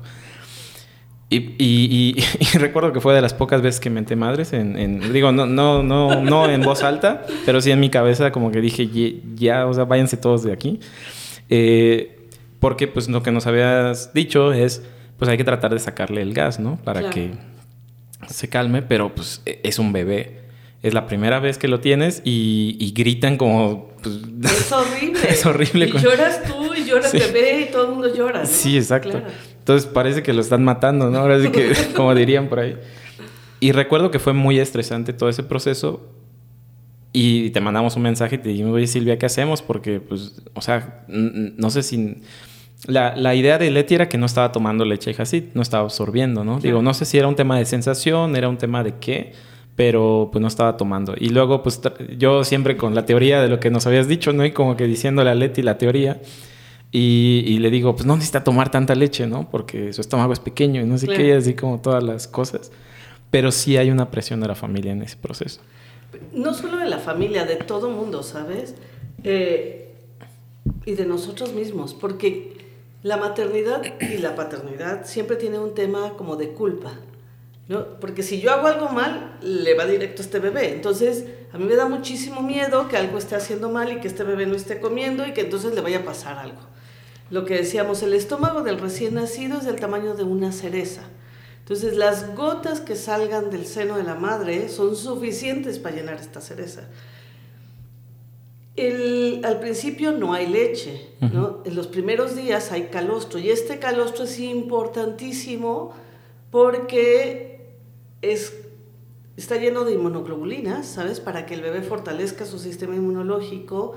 [1.29, 2.17] Y, y,
[2.59, 6.23] recuerdo que fue de las pocas veces que menté madres, en, digo, no, no, no,
[6.23, 8.89] no en voz alta, pero sí en mi cabeza como que dije,
[9.35, 10.81] ya, o sea, váyanse todos de aquí.
[11.51, 12.20] Eh,
[12.61, 14.83] porque pues lo que nos habías dicho es,
[15.19, 16.77] pues hay que tratar de sacarle el gas, ¿no?
[16.85, 17.33] Para que
[18.29, 20.41] se calme, pero pues e, es un bebé.
[20.83, 23.91] Es la primera vez que lo tienes y, gritan como...
[24.03, 25.21] Pues, es horrible.
[25.29, 25.87] es horrible.
[25.87, 28.41] Y lloras tú y lloras bebé y todo el mundo llora.
[28.41, 28.47] ¿no?
[28.47, 29.21] Sí, exacto.
[29.59, 31.19] Entonces parece que lo están matando, ¿no?
[31.19, 32.79] Ahora sí que, como dirían por ahí.
[33.61, 36.09] Y recuerdo que fue muy estresante todo ese proceso
[37.13, 39.61] y te mandamos un mensaje y te dijimos, oye Silvia, ¿qué hacemos?
[39.61, 42.23] Porque, pues, o sea, no sé si
[42.87, 46.45] la, la, idea de Leti era que no estaba tomando leche Hasid, no estaba absorbiendo,
[46.45, 46.61] ¿no?
[46.61, 49.33] Digo, no sé si era un tema de sensación, era un tema de qué,
[49.77, 51.15] pero pues no estaba tomando.
[51.19, 51.81] Y luego pues
[52.17, 54.45] yo siempre con la teoría de lo que nos habías dicho, ¿no?
[54.45, 56.21] Y como que diciéndole a Leti la teoría.
[56.93, 59.49] Y, le digo, pues no necesita tomar tanta leche, ¿no?
[59.49, 62.73] Porque su estómago es pequeño y no sé qué, así como todas las cosas.
[63.31, 65.61] Pero sí hay una presión de la familia en ese proceso.
[66.33, 68.75] No solo de la familia, de todo mundo, ¿sabes?
[69.23, 69.93] Eh,
[70.85, 72.60] y de nosotros mismos, porque
[73.03, 76.93] la maternidad y la paternidad siempre tiene un tema como de culpa.
[77.69, 78.01] ¿no?
[78.01, 80.73] Porque si yo hago algo mal, le va directo a este bebé.
[80.73, 84.25] Entonces, a mí me da muchísimo miedo que algo esté haciendo mal y que este
[84.25, 86.61] bebé no esté comiendo y que entonces le vaya a pasar algo.
[87.31, 91.03] Lo que decíamos, el estómago del recién nacido es del tamaño de una cereza.
[91.61, 96.41] Entonces, las gotas que salgan del seno de la madre son suficientes para llenar esta
[96.41, 96.83] cereza.
[98.77, 101.63] El, al principio no hay leche, ¿no?
[101.65, 105.93] En los primeros días hay calostro y este calostro es importantísimo
[106.51, 107.61] porque
[108.23, 108.55] es,
[109.37, 111.21] está lleno de inmunoglobulinas, ¿sabes?
[111.21, 113.97] Para que el bebé fortalezca su sistema inmunológico.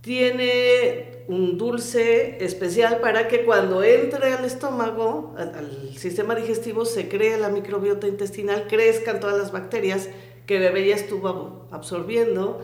[0.00, 7.38] Tiene un dulce especial para que cuando entre al estómago, al, sistema digestivo, se cree
[7.38, 10.08] la microbiota intestinal, crezcan todas las bacterias
[10.46, 12.60] que el bebé ya estuvo absorbiendo,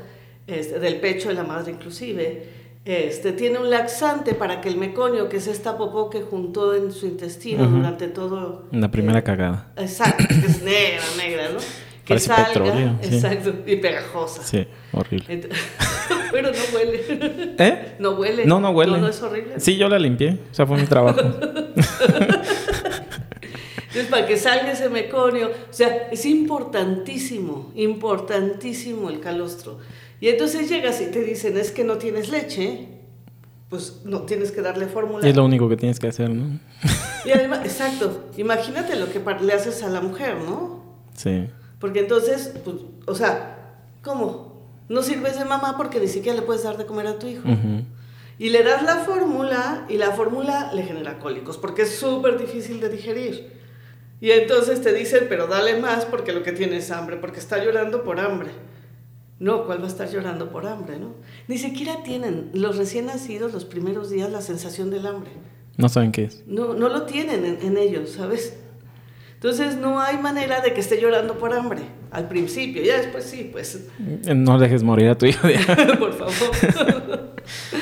[0.48, 2.58] este, del pecho de la madre inclusive.
[2.84, 6.90] Este, tiene un laxante para que el meconio, que es esta popó que juntó en
[6.90, 8.64] su intestino durante todo...
[8.72, 9.72] La primera eh, cagada.
[9.76, 11.58] Exacto, que es negra, negra, ¿no?
[12.08, 14.42] Que Parece salga, petróleo, exacto, y pegajosa.
[14.42, 15.46] Sí, horrible.
[16.32, 17.54] pero no huele.
[17.58, 17.96] ¿Eh?
[17.98, 18.46] No huele.
[18.46, 18.92] No, no huele.
[18.92, 19.60] No, no es horrible.
[19.60, 21.20] Sí, yo la limpié, o sea, fue mi trabajo.
[23.88, 29.78] Entonces, para que salga ese meconio, o sea, es importantísimo, importantísimo el calostro.
[30.20, 32.88] Y entonces llegas y te dicen, es que no tienes leche,
[33.68, 35.26] pues no tienes que darle fórmula.
[35.26, 36.58] Y es lo único que tienes que hacer, ¿no?
[37.24, 40.82] Y además, exacto, imagínate lo que le haces a la mujer, ¿no?
[41.14, 41.48] Sí.
[41.78, 44.62] Porque entonces, pues, o sea, ¿cómo?
[44.88, 47.44] No sirves de mamá porque ni siquiera le puedes dar de comer a tu hijo.
[48.38, 52.80] Y le das la fórmula y la fórmula le genera cólicos porque es súper difícil
[52.80, 53.52] de digerir.
[54.20, 57.62] Y entonces te dicen, pero dale más porque lo que tiene es hambre, porque está
[57.62, 58.50] llorando por hambre.
[59.40, 61.14] No, ¿cuál va a estar llorando por hambre, no?
[61.46, 65.30] Ni siquiera tienen los recién nacidos los primeros días la sensación del hambre.
[65.76, 66.42] No saben qué es.
[66.46, 68.56] No, no lo tienen en, ellos, ¿sabes?
[69.34, 72.82] Entonces no hay manera de que esté llorando por hambre al principio.
[72.82, 73.86] Ya después sí, pues.
[73.98, 75.46] No dejes morir a tu hijo.
[76.00, 77.36] por favor.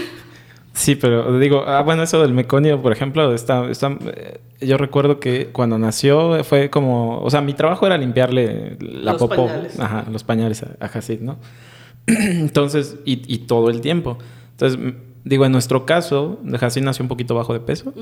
[0.76, 5.18] Sí, pero digo, ah, bueno, eso del meconio, por ejemplo, está, está, eh, yo recuerdo
[5.20, 9.80] que cuando nació fue como, o sea, mi trabajo era limpiarle la los popó, pañales.
[9.80, 11.38] Ajá, los pañales a, a ¿no?
[12.06, 14.18] Entonces, y, y, todo el tiempo.
[14.50, 14.78] Entonces,
[15.24, 17.94] digo, en nuestro caso, Jacid nació un poquito bajo de peso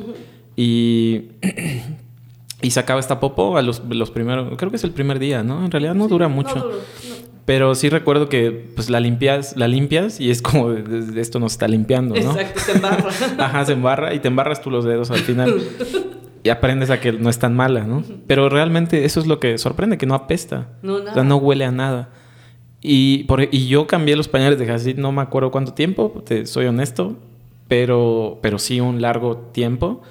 [0.56, 1.28] y,
[2.60, 5.64] y sacaba esta popó a los, los, primeros, creo que es el primer día, ¿no?
[5.64, 6.56] En realidad no dura mucho.
[6.56, 11.46] No, pero sí recuerdo que pues la limpias, la limpias y es como esto no
[11.46, 12.32] está limpiando, ¿no?
[12.32, 13.10] Exacto, se embarra.
[13.38, 15.60] Ajá, se embarra y te embarras tú los dedos al final.
[16.42, 18.02] y aprendes a que no es tan mala, ¿no?
[18.26, 20.68] Pero realmente eso es lo que sorprende, que no apesta.
[20.82, 21.10] No, nada.
[21.10, 22.10] O sea, no huele a nada.
[22.80, 26.44] Y, por, y yo cambié los pañales de Hasid, no me acuerdo cuánto tiempo, te,
[26.44, 27.16] soy honesto,
[27.66, 30.02] pero, pero sí un largo tiempo.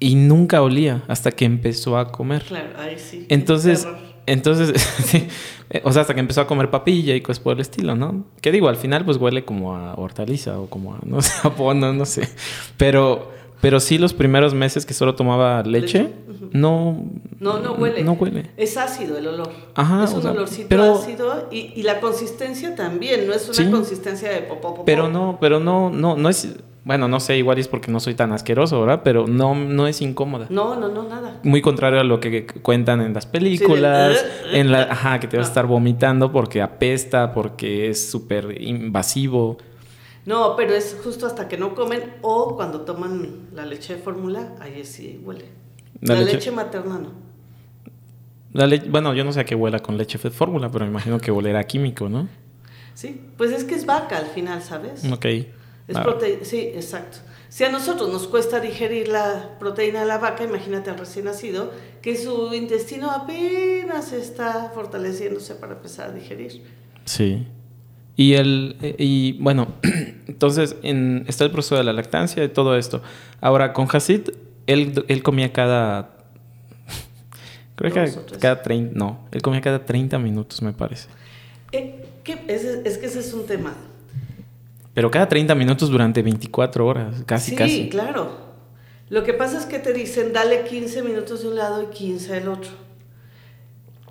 [0.00, 2.42] Y nunca olía hasta que empezó a comer.
[2.42, 3.24] Claro, ahí sí.
[3.30, 3.88] Entonces,
[4.26, 5.28] entonces, sí,
[5.70, 8.24] eh, o sea, hasta que empezó a comer papilla y cosas por el estilo, ¿no?
[8.40, 11.74] Que digo, al final pues huele como a hortaliza o como a, no sé, a
[11.74, 12.28] no sé.
[12.76, 16.10] Pero, pero sí los primeros meses que solo tomaba leche,
[16.52, 17.04] no...
[17.40, 18.02] No, no huele.
[18.04, 18.50] No huele.
[18.56, 19.50] Es ácido el olor.
[19.74, 20.04] Ajá.
[20.04, 24.70] Es un olorcito ácido y, y, la consistencia también, no es una consistencia de popó,
[24.70, 24.84] popó.
[24.84, 26.48] Pero no, pero no, no, no es
[26.84, 29.00] bueno, no sé, igual es porque no soy tan asqueroso, ¿verdad?
[29.02, 30.46] Pero no, no es incómoda.
[30.50, 31.40] No, no, no, nada.
[31.42, 34.22] Muy contrario a lo que cuentan en las películas,
[34.52, 39.56] en la, ajá, que te vas a estar vomitando porque apesta, porque es súper invasivo.
[40.26, 44.54] No, pero es justo hasta que no comen o cuando toman la leche de fórmula,
[44.60, 45.46] ahí sí huele.
[46.02, 46.50] La, leche...
[46.50, 47.12] materna no.
[48.52, 51.18] La bueno, yo no sé a qué huela con leche de fórmula, pero me imagino
[51.18, 52.28] que huele químico, ¿no?
[52.92, 55.02] Sí, pues es que es vaca al final, ¿sabes?
[55.10, 55.26] Ok.
[55.86, 57.18] Es proteína, sí, exacto.
[57.54, 61.70] Si a nosotros nos cuesta digerir la proteína de la vaca, imagínate al recién nacido,
[62.02, 66.62] que su intestino apenas está fortaleciéndose para empezar a digerir.
[67.04, 67.46] Sí.
[68.16, 69.68] Y, el, y bueno,
[70.26, 73.02] entonces en, está el proceso de la lactancia y todo esto.
[73.40, 74.30] Ahora, con Hasid,
[74.66, 76.16] él, él comía cada...
[77.76, 78.98] Creo que cada 30...
[78.98, 81.08] No, él comía cada 30 minutos, me parece.
[81.72, 82.04] Eh,
[82.48, 83.74] es, es que ese es un tema.
[84.94, 87.84] Pero cada 30 minutos durante 24 horas, casi, casi.
[87.84, 88.44] Sí, claro.
[89.08, 92.32] Lo que pasa es que te dicen, dale 15 minutos de un lado y 15
[92.32, 92.70] del otro.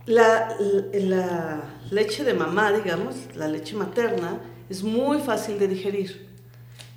[0.06, 0.50] La,
[0.94, 6.28] la leche de mamá, digamos, la leche materna, es muy fácil de digerir.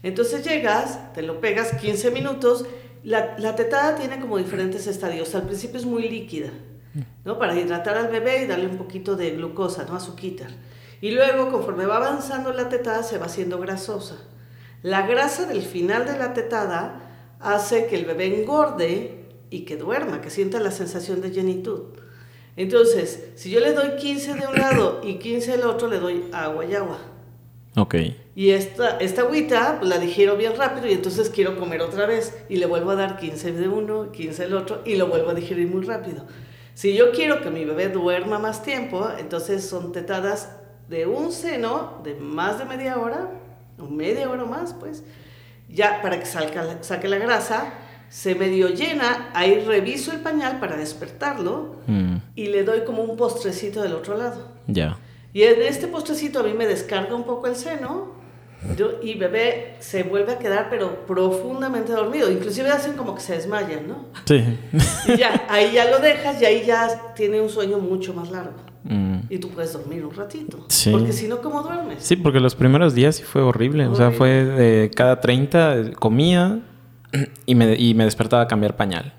[0.03, 2.67] Entonces llegas, te lo pegas 15 minutos.
[3.05, 5.35] La, la tetada tiene como diferentes estadios.
[5.37, 6.51] Al principio es muy líquida,
[7.25, 7.39] ¿no?
[7.39, 9.95] Para hidratar al bebé y darle un poquito de glucosa, ¿no?
[9.95, 10.49] Azuquita.
[11.01, 14.17] Y luego, conforme va avanzando la tetada, se va haciendo grasosa.
[14.83, 17.03] La grasa del final de la tetada
[17.41, 21.83] hace que el bebé engorde y que duerma, que sienta la sensación de llenitud.
[22.57, 26.25] Entonces, si yo le doy 15 de un lado y 15 del otro, le doy
[26.33, 26.99] agua y agua.
[27.77, 27.95] Ok.
[28.35, 32.35] Y esta, esta agüita pues, la digiero bien rápido y entonces quiero comer otra vez
[32.49, 35.35] y le vuelvo a dar 15 de uno, 15 del otro y lo vuelvo a
[35.35, 36.25] digerir muy rápido.
[36.73, 40.51] Si yo quiero que mi bebé duerma más tiempo, entonces son tetadas
[40.89, 43.31] de un seno de más de media hora,
[43.79, 45.03] o media hora más, pues,
[45.69, 47.73] ya para que salga, saque la grasa,
[48.09, 53.17] se medio llena, ahí reviso el pañal para despertarlo Mm, y le doy como un
[53.17, 54.49] postrecito del otro lado.
[54.67, 54.97] ya.
[55.33, 58.13] Y en este postrecito a mí me descarga un poco el seno
[58.75, 62.31] yo- y bebé se vuelve a quedar pero profundamente dormido.
[62.31, 64.07] Inclusive hacen como que se desmayan, ¿no?
[64.25, 64.43] Sí.
[65.09, 68.55] Y ya, ahí ya lo dejas y ahí ya tiene un sueño mucho más largo.
[68.89, 69.17] Mm.
[69.31, 70.65] Y tú puedes dormir un ratito.
[70.69, 70.91] Sí.
[70.91, 72.03] Porque si no, ¿cómo duermes?
[72.03, 73.87] Sí, porque los primeros días sí fue horrible.
[73.87, 74.19] O sea, Horrible.
[74.19, 76.61] fue de cada 30 eh, comía
[77.47, 79.13] y me, y me despertaba a cambiar pañal.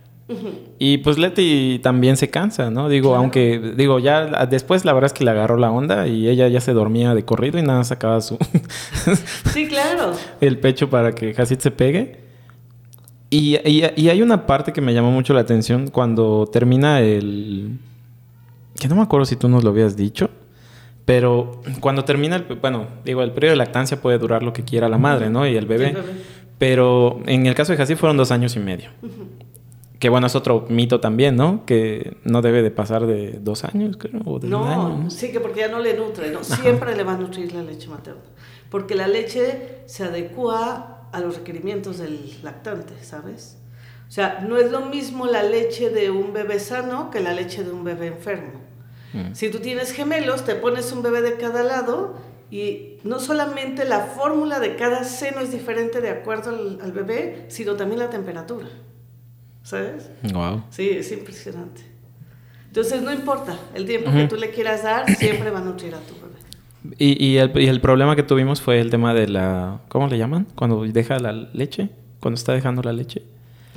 [0.77, 2.89] Y pues Leti también se cansa, ¿no?
[2.89, 3.21] Digo, Claro.
[3.21, 6.59] aunque, digo, ya después la verdad es que le agarró la onda y ella ya
[6.59, 8.37] se dormía de corrido y nada sacaba su
[9.53, 10.11] Sí, claro.
[10.41, 12.19] el pecho para que Hasid se pegue.
[13.29, 17.79] Y, y- y hay una parte que me llamó mucho la atención cuando termina el...
[18.79, 20.29] Que no me acuerdo si tú nos lo habías dicho.
[21.05, 22.43] Pero cuando termina el...
[22.43, 25.47] Bueno, digo, el periodo de lactancia puede durar lo que quiera la madre, ¿no?
[25.47, 25.89] Y el bebé.
[25.89, 26.13] Sí, bebé.
[26.57, 28.89] Pero en el caso de Hasid fueron dos años y medio.
[29.99, 31.65] Que bueno, es otro mito también, ¿no?
[31.65, 34.89] Que no debe de pasar de dos años, creo, o de un año.
[34.89, 35.09] No, ¿no?
[35.09, 36.43] sí, que porque ya no le nutre, ¿no?
[36.43, 38.21] Siempre le va a nutrir la leche materna.
[38.69, 43.57] Porque la leche se adecua a los requerimientos del lactante, ¿sabes?
[44.07, 47.63] O sea, no es lo mismo la leche de un bebé sano que la leche
[47.63, 48.66] de un bebé enfermo.
[49.17, 49.35] Mm.
[49.35, 52.15] Si tú tienes gemelos, te pones un bebé de cada lado
[52.49, 57.45] y no solamente la fórmula de cada seno es diferente de acuerdo al, al bebé,
[57.49, 58.67] sino también la temperatura.
[59.63, 60.09] ¿Sabes?
[60.33, 60.63] Wow.
[60.69, 61.81] Sí, es impresionante.
[62.67, 64.27] Entonces, no importa, el tiempo que Ujú.
[64.27, 66.95] tú le quieras dar, siempre va a nutrir a tu bebé.
[66.99, 69.81] Y, y el, y el problema que tuvimos fue el tema de la...
[69.89, 70.47] ¿Cómo le llaman?
[70.55, 71.89] Cuando deja la leche.
[72.21, 73.23] Cuando está dejando la leche.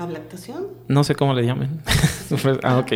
[0.07, 0.67] ¿La lactación?
[0.89, 1.83] No sé cómo le llaman.
[2.31, 2.93] Pues, ah, ok.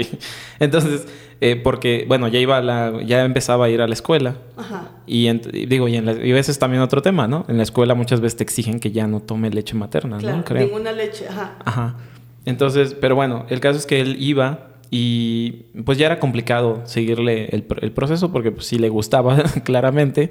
[0.61, 1.09] Entonces,
[1.41, 3.03] eh, porque, bueno, ya iba a la...
[3.05, 4.37] Ya empezaba a ir a la escuela.
[4.57, 4.91] Ajá.
[5.09, 5.29] Y,
[5.67, 7.45] digo, y, en la- y ese es también otro tema, ¿no?
[7.49, 10.45] En la escuela muchas veces te exigen que ya no tome leche materna, Claro, ¿no?
[10.45, 10.67] Creo.
[10.67, 11.57] ninguna leche, ajá.
[11.65, 11.97] Ajá.
[12.45, 17.49] Entonces, pero bueno, el caso es que él iba y pues ya era complicado seguirle
[17.51, 20.31] el proceso porque pues sí le gustaba claramente.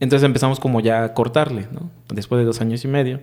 [0.00, 1.90] Entonces empezamos como ya a cortarle, ¿no?
[2.08, 3.20] Después de dos años y medio.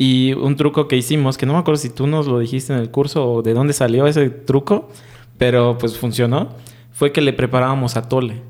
[0.00, 2.78] Y un truco que hicimos, que no me acuerdo si tú nos lo dijiste en
[2.78, 4.88] el curso o de dónde salió ese truco,
[5.36, 6.50] pero pues funcionó,
[6.92, 8.42] fue que le preparábamos atole.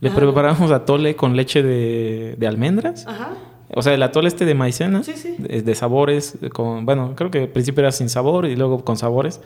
[0.00, 3.06] Le preparábamos atole con leche de, de almendras.
[3.06, 3.34] Ajá.
[3.74, 5.36] O sea, el atole este de maicena, Sí, sí.
[5.38, 8.96] De, de sabores, con, bueno, creo que al principio era sin sabor y luego con
[8.96, 9.40] sabores.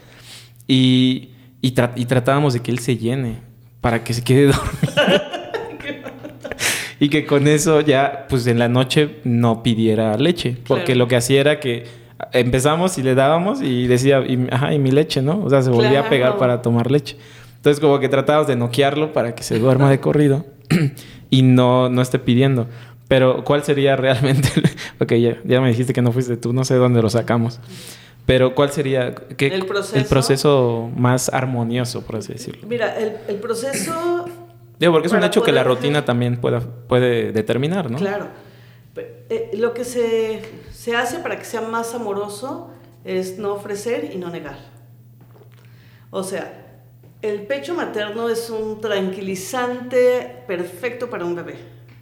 [0.67, 3.41] Y, y, tra- y tratábamos de que él se llene
[3.81, 5.23] para que se quede dormido.
[7.01, 10.57] Y que con eso ya, pues en la noche no pidiera leche.
[10.67, 10.99] Porque Claro.
[11.01, 11.85] lo que hacía era que
[12.33, 15.43] empezamos y le dábamos y decía, y, ajá, y mi leche, ¿no?
[15.45, 16.39] O sea, se volvía a pegar Claro.
[16.39, 17.17] para tomar leche.
[17.57, 20.47] Entonces como que tratábamos de noquearlo para que se duerma de corrido
[21.31, 22.69] y no, no esté pidiendo.
[23.09, 24.49] Pero ¿cuál sería realmente?
[25.01, 27.61] ok, ya, ya me dijiste que no fuiste tú, no sé dónde lo sacamos.
[28.25, 29.97] Pero ¿cuál sería qué- El proceso.
[29.97, 32.67] el proceso más armonioso, por así decirlo?
[32.69, 34.25] Mira, el, el proceso,
[34.79, 37.97] Digo, porque es un hecho que la poder- rutina también pueda, puede determinar, ¿no?
[37.99, 38.29] claro,
[38.95, 42.71] pe- eh, lo que se, se hace para que sea más amoroso
[43.05, 44.59] es no ofrecer y no negar.
[46.11, 46.63] O sea,
[47.23, 51.57] el pecho materno es un tranquilizante perfecto para un bebé.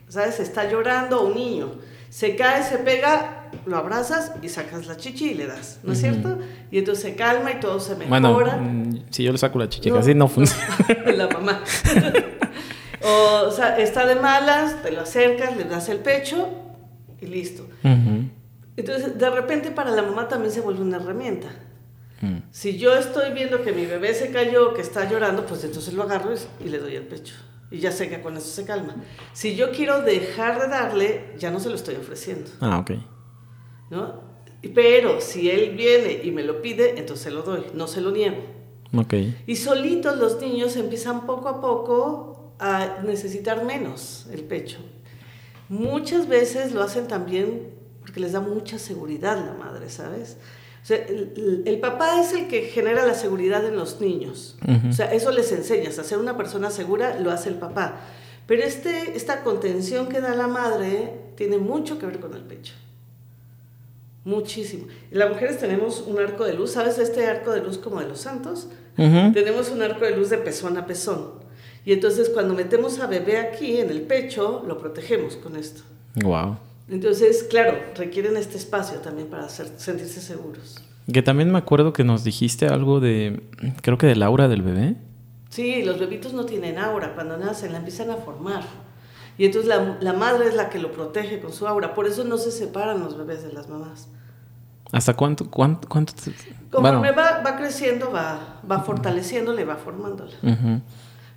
[0.08, 0.38] ¿Sabes?
[0.40, 1.72] Está llorando un niño.
[2.10, 6.02] Se cae, se pega, lo abrazas y sacas la chichi y le das, ¿no es
[6.02, 6.10] Ujú.
[6.12, 6.38] cierto?
[6.70, 8.56] Y entonces se calma y todo se Bueno, mejora.
[8.56, 10.00] mm, si yo le saco la chichica, No.
[10.00, 10.66] así no funciona.
[11.16, 11.62] la mamá.
[13.02, 16.48] o, o sea, está de malas, te lo acercas, le das el pecho
[17.20, 17.64] y listo.
[17.82, 18.28] Ujú.
[18.76, 21.48] Entonces, de repente para la mamá también se vuelve una herramienta.
[22.20, 22.38] Mm.
[22.50, 26.02] Si yo estoy viendo que mi bebé se cayó, que está llorando, pues entonces lo
[26.04, 27.34] agarro y- y le doy el pecho.
[27.70, 28.94] Y ya sé que con eso se calma.
[29.32, 32.50] Si yo quiero dejar de darle, ya no se lo estoy ofreciendo.
[32.60, 32.92] Ah, ok.
[33.90, 34.34] ¿No?
[34.74, 38.10] Pero si él viene y me lo pide, entonces se lo doy, no se lo
[38.10, 38.38] niego.
[39.46, 44.78] Y solitos los niños empiezan poco a poco a necesitar menos el pecho.
[45.68, 50.36] Muchas veces lo hacen también porque les da mucha seguridad la madre, ¿sabes?
[50.82, 54.56] O sea, el, el papá es el que genera la seguridad en los niños.
[54.88, 55.98] O sea, eso les enseñas.
[55.98, 58.00] A ser una persona segura lo hace el papá.
[58.46, 62.74] Pero este, esta contención que da la madre tiene mucho que ver con el pecho.
[64.24, 64.86] Muchísimo.
[65.10, 66.72] Las mujeres tenemos un arco de luz.
[66.72, 68.68] ¿Sabes este arco de luz como de los santos?
[68.96, 71.32] Tenemos un arco de luz de pezón a pezón.
[71.84, 75.82] Y entonces cuando metemos a bebé aquí en el pecho, lo protegemos con esto.
[76.22, 76.56] Wow.
[76.88, 80.76] Entonces, claro, requieren este espacio también para hacer- sentirse seguros.
[81.12, 83.42] Que también me acuerdo que nos dijiste algo de,
[83.82, 84.96] creo que del aura del bebé.
[85.50, 87.14] Sí, los bebitos no tienen aura.
[87.14, 88.62] Cuando nacen la empiezan a formar.
[89.36, 91.94] Y entonces la, la madre es la que lo protege con su aura.
[91.94, 94.08] Por eso no se separan los bebés de las mamás.
[94.92, 95.50] ¿Hasta cuánto?
[95.50, 96.32] cuánto, cuánto te-
[96.70, 100.32] Conforme bueno, va, va creciendo, va, va fortaleciéndole, va formándola.
[100.42, 100.80] ujú.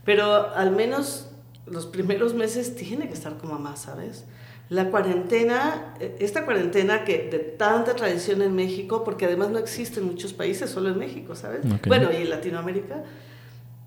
[0.05, 1.29] Pero al menos
[1.65, 4.25] los primeros meses tiene que estar con mamá, ¿sabes?
[4.69, 9.99] La cuarentena, eh, esta cuarentena que de tanta tradición en México, porque además no existe
[10.01, 11.61] en muchos países, solo en México, ¿sabes?
[11.65, 11.87] Ok.
[11.87, 13.03] Bueno, y en Latinoamérica,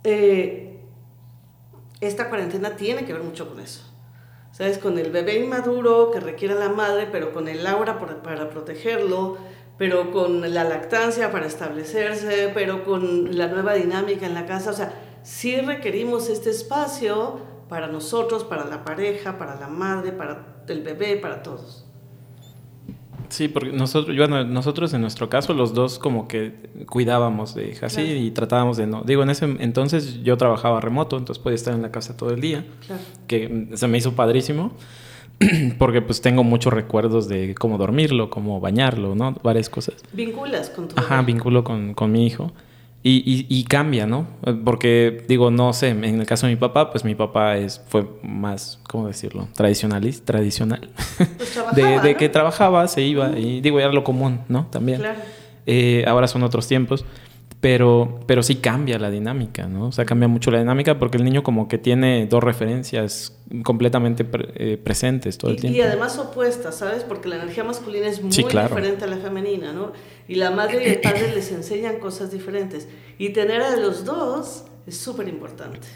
[0.04, 0.78] eh,
[2.00, 3.89] esta cuarentena tiene que ver mucho con eso.
[4.60, 4.76] ¿Sabes?
[4.76, 9.38] Con el bebé inmaduro que requiere la madre, pero con el aura por- para protegerlo,
[9.78, 14.68] pero con la lactancia para establecerse, pero con la nueva dinámica en la casa.
[14.68, 14.92] O sea,
[15.22, 17.40] sí requerimos este espacio
[17.70, 21.86] para nosotros, para la pareja, para la madre, para el bebé, para todos.
[23.30, 26.52] Sí, porque nosotros, bueno, nosotros en nuestro caso los dos como que
[26.88, 28.18] cuidábamos de hija así Claro.
[28.18, 29.02] y tratábamos de no.
[29.02, 32.40] Digo, en ese entonces yo trabajaba remoto, entonces podía estar en la casa todo el
[32.40, 33.00] día, Claro.
[33.26, 34.72] que se me hizo padrísimo,
[35.78, 39.34] porque pues tengo muchos recuerdos de cómo dormirlo, cómo bañarlo, ¿no?
[39.42, 39.94] Varias cosas.
[40.12, 41.32] Vinculas con tu Ajá, bebé.
[41.32, 42.52] vínculo con, con mi hijo.
[43.02, 44.26] Y, y, y cambia, ¿no?
[44.62, 48.06] Porque, digo, no sé, en el caso de mi papá, pues mi papá es, fue
[48.22, 49.48] más, ¿cómo decirlo?
[49.54, 50.90] Tradicionalista, tradicional.
[51.16, 51.56] Pues
[52.02, 54.66] de, que trabajaba, se iba, y digo, era lo común, ¿no?
[54.66, 54.98] También.
[54.98, 55.18] Claro.
[55.66, 57.06] Eh, ahora son otros tiempos,
[57.60, 59.88] pero, pero sí cambia la dinámica, ¿no?
[59.88, 64.24] O sea, cambia mucho la dinámica porque el niño como que tiene dos referencias completamente
[64.24, 65.76] pre- eh, presentes todo el Y, tiempo.
[65.78, 67.04] y además opuestas, ¿sabes?
[67.04, 68.68] Porque la energía masculina es muy Sí, claro.
[68.68, 69.92] diferente a la femenina, ¿no?
[70.26, 72.88] Y la madre y el padre les enseñan cosas diferentes.
[73.18, 75.86] Y tener a los dos es súper importante.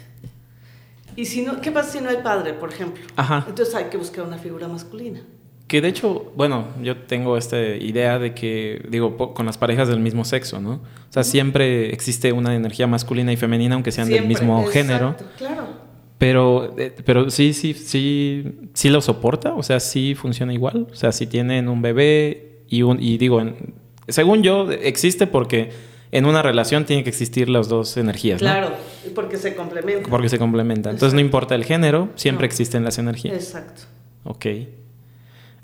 [1.15, 3.03] Y si no, ¿qué pasa si no hay padre, por ejemplo?
[3.15, 3.45] Ajá.
[3.47, 5.21] Entonces hay que buscar una figura masculina.
[5.67, 9.99] Que de hecho, bueno, yo tengo esta idea de que, digo, con las parejas del
[9.99, 10.73] mismo sexo, ¿no?
[10.73, 15.15] O sea, siempre existe una energía masculina y femenina, aunque sean del mismo exacto, género.
[15.37, 15.67] Claro.
[16.19, 18.43] Pero, eh, pero sí, sí, sí,
[18.73, 20.87] sí lo soporta, o sea, sí funciona igual.
[20.91, 23.41] O sea, si tienen un bebé y un, y digo,
[24.07, 25.71] según yo, existe porque
[26.11, 28.47] en una relación tiene que existir las dos energías, ¿no?
[28.47, 28.69] Claro,
[29.15, 30.09] porque se complementan.
[30.11, 30.93] Porque se complementan.
[30.93, 32.51] Entonces no importa el género, siempre No.
[32.51, 33.33] existen las energías.
[33.35, 33.81] Exacto.
[34.23, 34.45] Ok.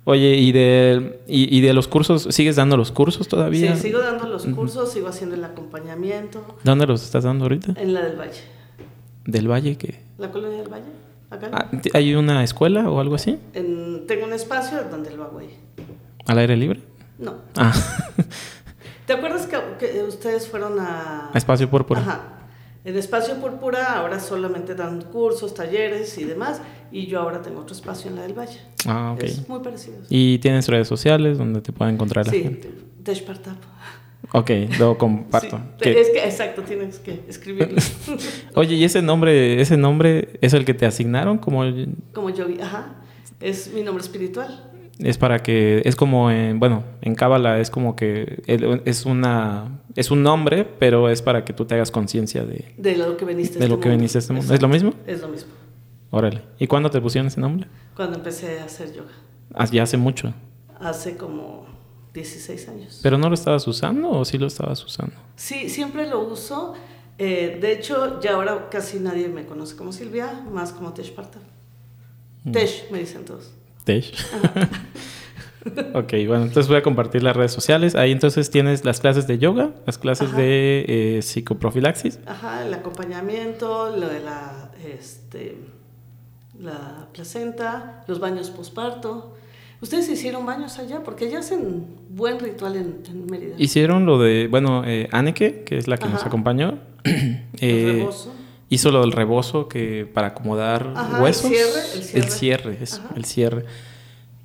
[0.04, 3.76] Oye, ¿y de, y, y de los cursos, sigues dando los cursos todavía?
[3.76, 7.74] Sí, sigo dando los cursos, sigo haciendo el acompañamiento ¿Dónde los estás dando ahorita?
[7.80, 8.42] en la del Valle.
[9.26, 9.78] ¿Del Valle?
[9.78, 10.86] que ¿La colonia del Valle?
[11.30, 11.50] Acá.
[11.54, 13.38] Ah, ¿Hay una escuela o algo así?
[13.54, 15.56] En- tengo un espacio donde lo hago ahí.
[16.26, 16.82] ¿Al aire libre?
[17.20, 17.36] No.
[17.56, 17.72] Ah,
[19.06, 21.30] ¿Te acuerdas que, que ustedes fueron a...
[21.36, 22.02] espacio púrpura.
[22.02, 22.22] Ajá.
[22.84, 26.62] En Espacio Púrpura ahora solamente dan cursos, talleres y demás.
[26.92, 28.60] Y yo ahora tengo otro espacio en la del Valle.
[28.88, 29.24] Ah, ok.
[29.24, 29.98] Es muy parecido.
[30.10, 32.72] ¿Y tienes redes sociales donde te pueda encontrar la Sí, gente?
[33.00, 33.58] Deshpartap.
[34.34, 35.60] Ok, lo comparto.
[35.82, 37.80] Sí, Es que, exacto, tienes que escribirlo.
[38.56, 41.38] Oye, ¿y ese nombre, ese nombre es el que te asignaron?
[41.38, 42.96] Como el- Como yo, ajá.
[43.40, 44.71] Es mi nombre espiritual.
[45.02, 50.12] Es para que es como en, bueno, en Cábala es como que es una es
[50.12, 53.60] un nombre, pero es para que tú te hagas conciencia de De lo que veniste
[53.60, 54.54] De lo que veniste este mundo.
[54.54, 54.94] ¿Es lo mismo?
[55.06, 55.52] Es lo mismo.
[56.12, 56.42] órale.
[56.60, 57.68] ¿Y cuándo te pusieron ese nombre?
[57.96, 59.12] Cuando empecé a hacer yoga.
[59.54, 60.34] Ah, Ya hace mucho.
[60.80, 61.66] Hace como
[62.14, 63.00] 16 años.
[63.04, 65.16] ¿Pero no lo estabas usando o sí lo estabas usando?
[65.36, 66.74] Sí, siempre lo uso.
[67.18, 71.40] Eh, de hecho, ya ahora casi nadie me conoce como Silvia, más como Tesh Parta.
[72.44, 72.52] Mm.
[72.52, 73.52] Tesh, me dicen todos.
[73.84, 74.14] Tesh.
[75.94, 77.96] ok, bueno, entonces voy a compartir las redes sociales.
[77.96, 80.38] Ahí entonces tienes las clases de yoga, las clases Ajá.
[80.38, 82.20] de eh, psicoprofilaxis.
[82.26, 85.58] Ajá, el acompañamiento, lo de la, este,
[86.60, 89.36] la placenta, los baños posparto.
[89.82, 91.02] ¿Ustedes hicieron baños allá?
[91.04, 93.56] Porque allá hacen buen ritual en, en Mérida.
[93.58, 96.78] Hicieron lo de, bueno, eh, que es la que nos acompañó.
[97.04, 98.32] El rebozo.
[98.72, 101.48] Hizo lo del rebozo que para acomodar Ajá, el huesos.
[101.52, 102.20] cierre, el cierre.
[102.26, 103.66] El cierre, eso, el cierre.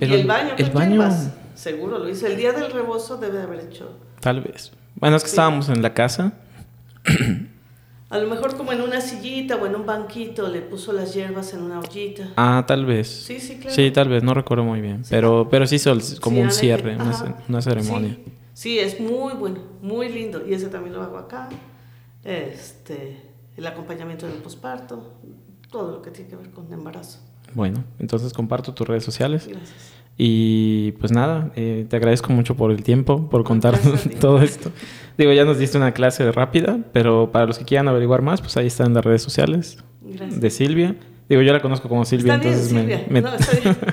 [0.00, 1.08] y el baño, el ¿qué baño?
[1.54, 2.26] Seguro lo hice.
[2.26, 3.90] El día del rebozo debe de haber hecho.
[4.20, 4.72] tal vez.
[4.96, 5.34] Bueno, es que Sí.
[5.34, 6.32] estábamos en la casa
[8.08, 11.52] A lo mejor como en una sillita o en un banquito le puso las hierbas
[11.54, 12.28] en una ollita.
[12.36, 13.08] Ah, tal vez.
[13.08, 13.74] Sí, sí, claro.
[13.74, 15.02] Sí, tal vez, no recuerdo muy bien.
[15.10, 18.10] Pero, pero sí hizo el- como Sí, un cierre, una, una ceremonia.
[18.14, 20.40] Sí, sí, es muy bueno, muy lindo.
[20.46, 21.48] Y ese también lo hago acá.
[22.22, 23.20] Este,
[23.56, 25.14] el acompañamiento del posparto,
[25.70, 27.20] todo lo que tiene que ver con embarazo.
[27.54, 29.46] Bueno, entonces comparto tus redes sociales.
[29.48, 29.92] Gracias.
[30.18, 34.70] Y pues nada, eh, te agradezco mucho por el tiempo, por contarnos todo esto.
[35.18, 38.56] Digo, ya nos diste una clase rápida, pero para los que quieran averiguar más, pues
[38.56, 40.40] ahí están las redes sociales Gracias.
[40.40, 40.96] de Silvia.
[41.28, 43.06] Digo, yo la conozco como Silvia, Está bien, entonces me- Silvia.
[43.10, 43.20] me...
[43.22, 43.76] No, está bien.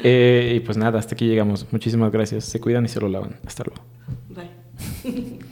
[0.00, 1.66] Eh, y pues nada, hasta aquí llegamos.
[1.72, 2.44] Muchísimas gracias.
[2.44, 3.34] Se cuidan y se lo lavan.
[3.44, 3.82] Hasta luego.
[4.28, 5.38] Bye.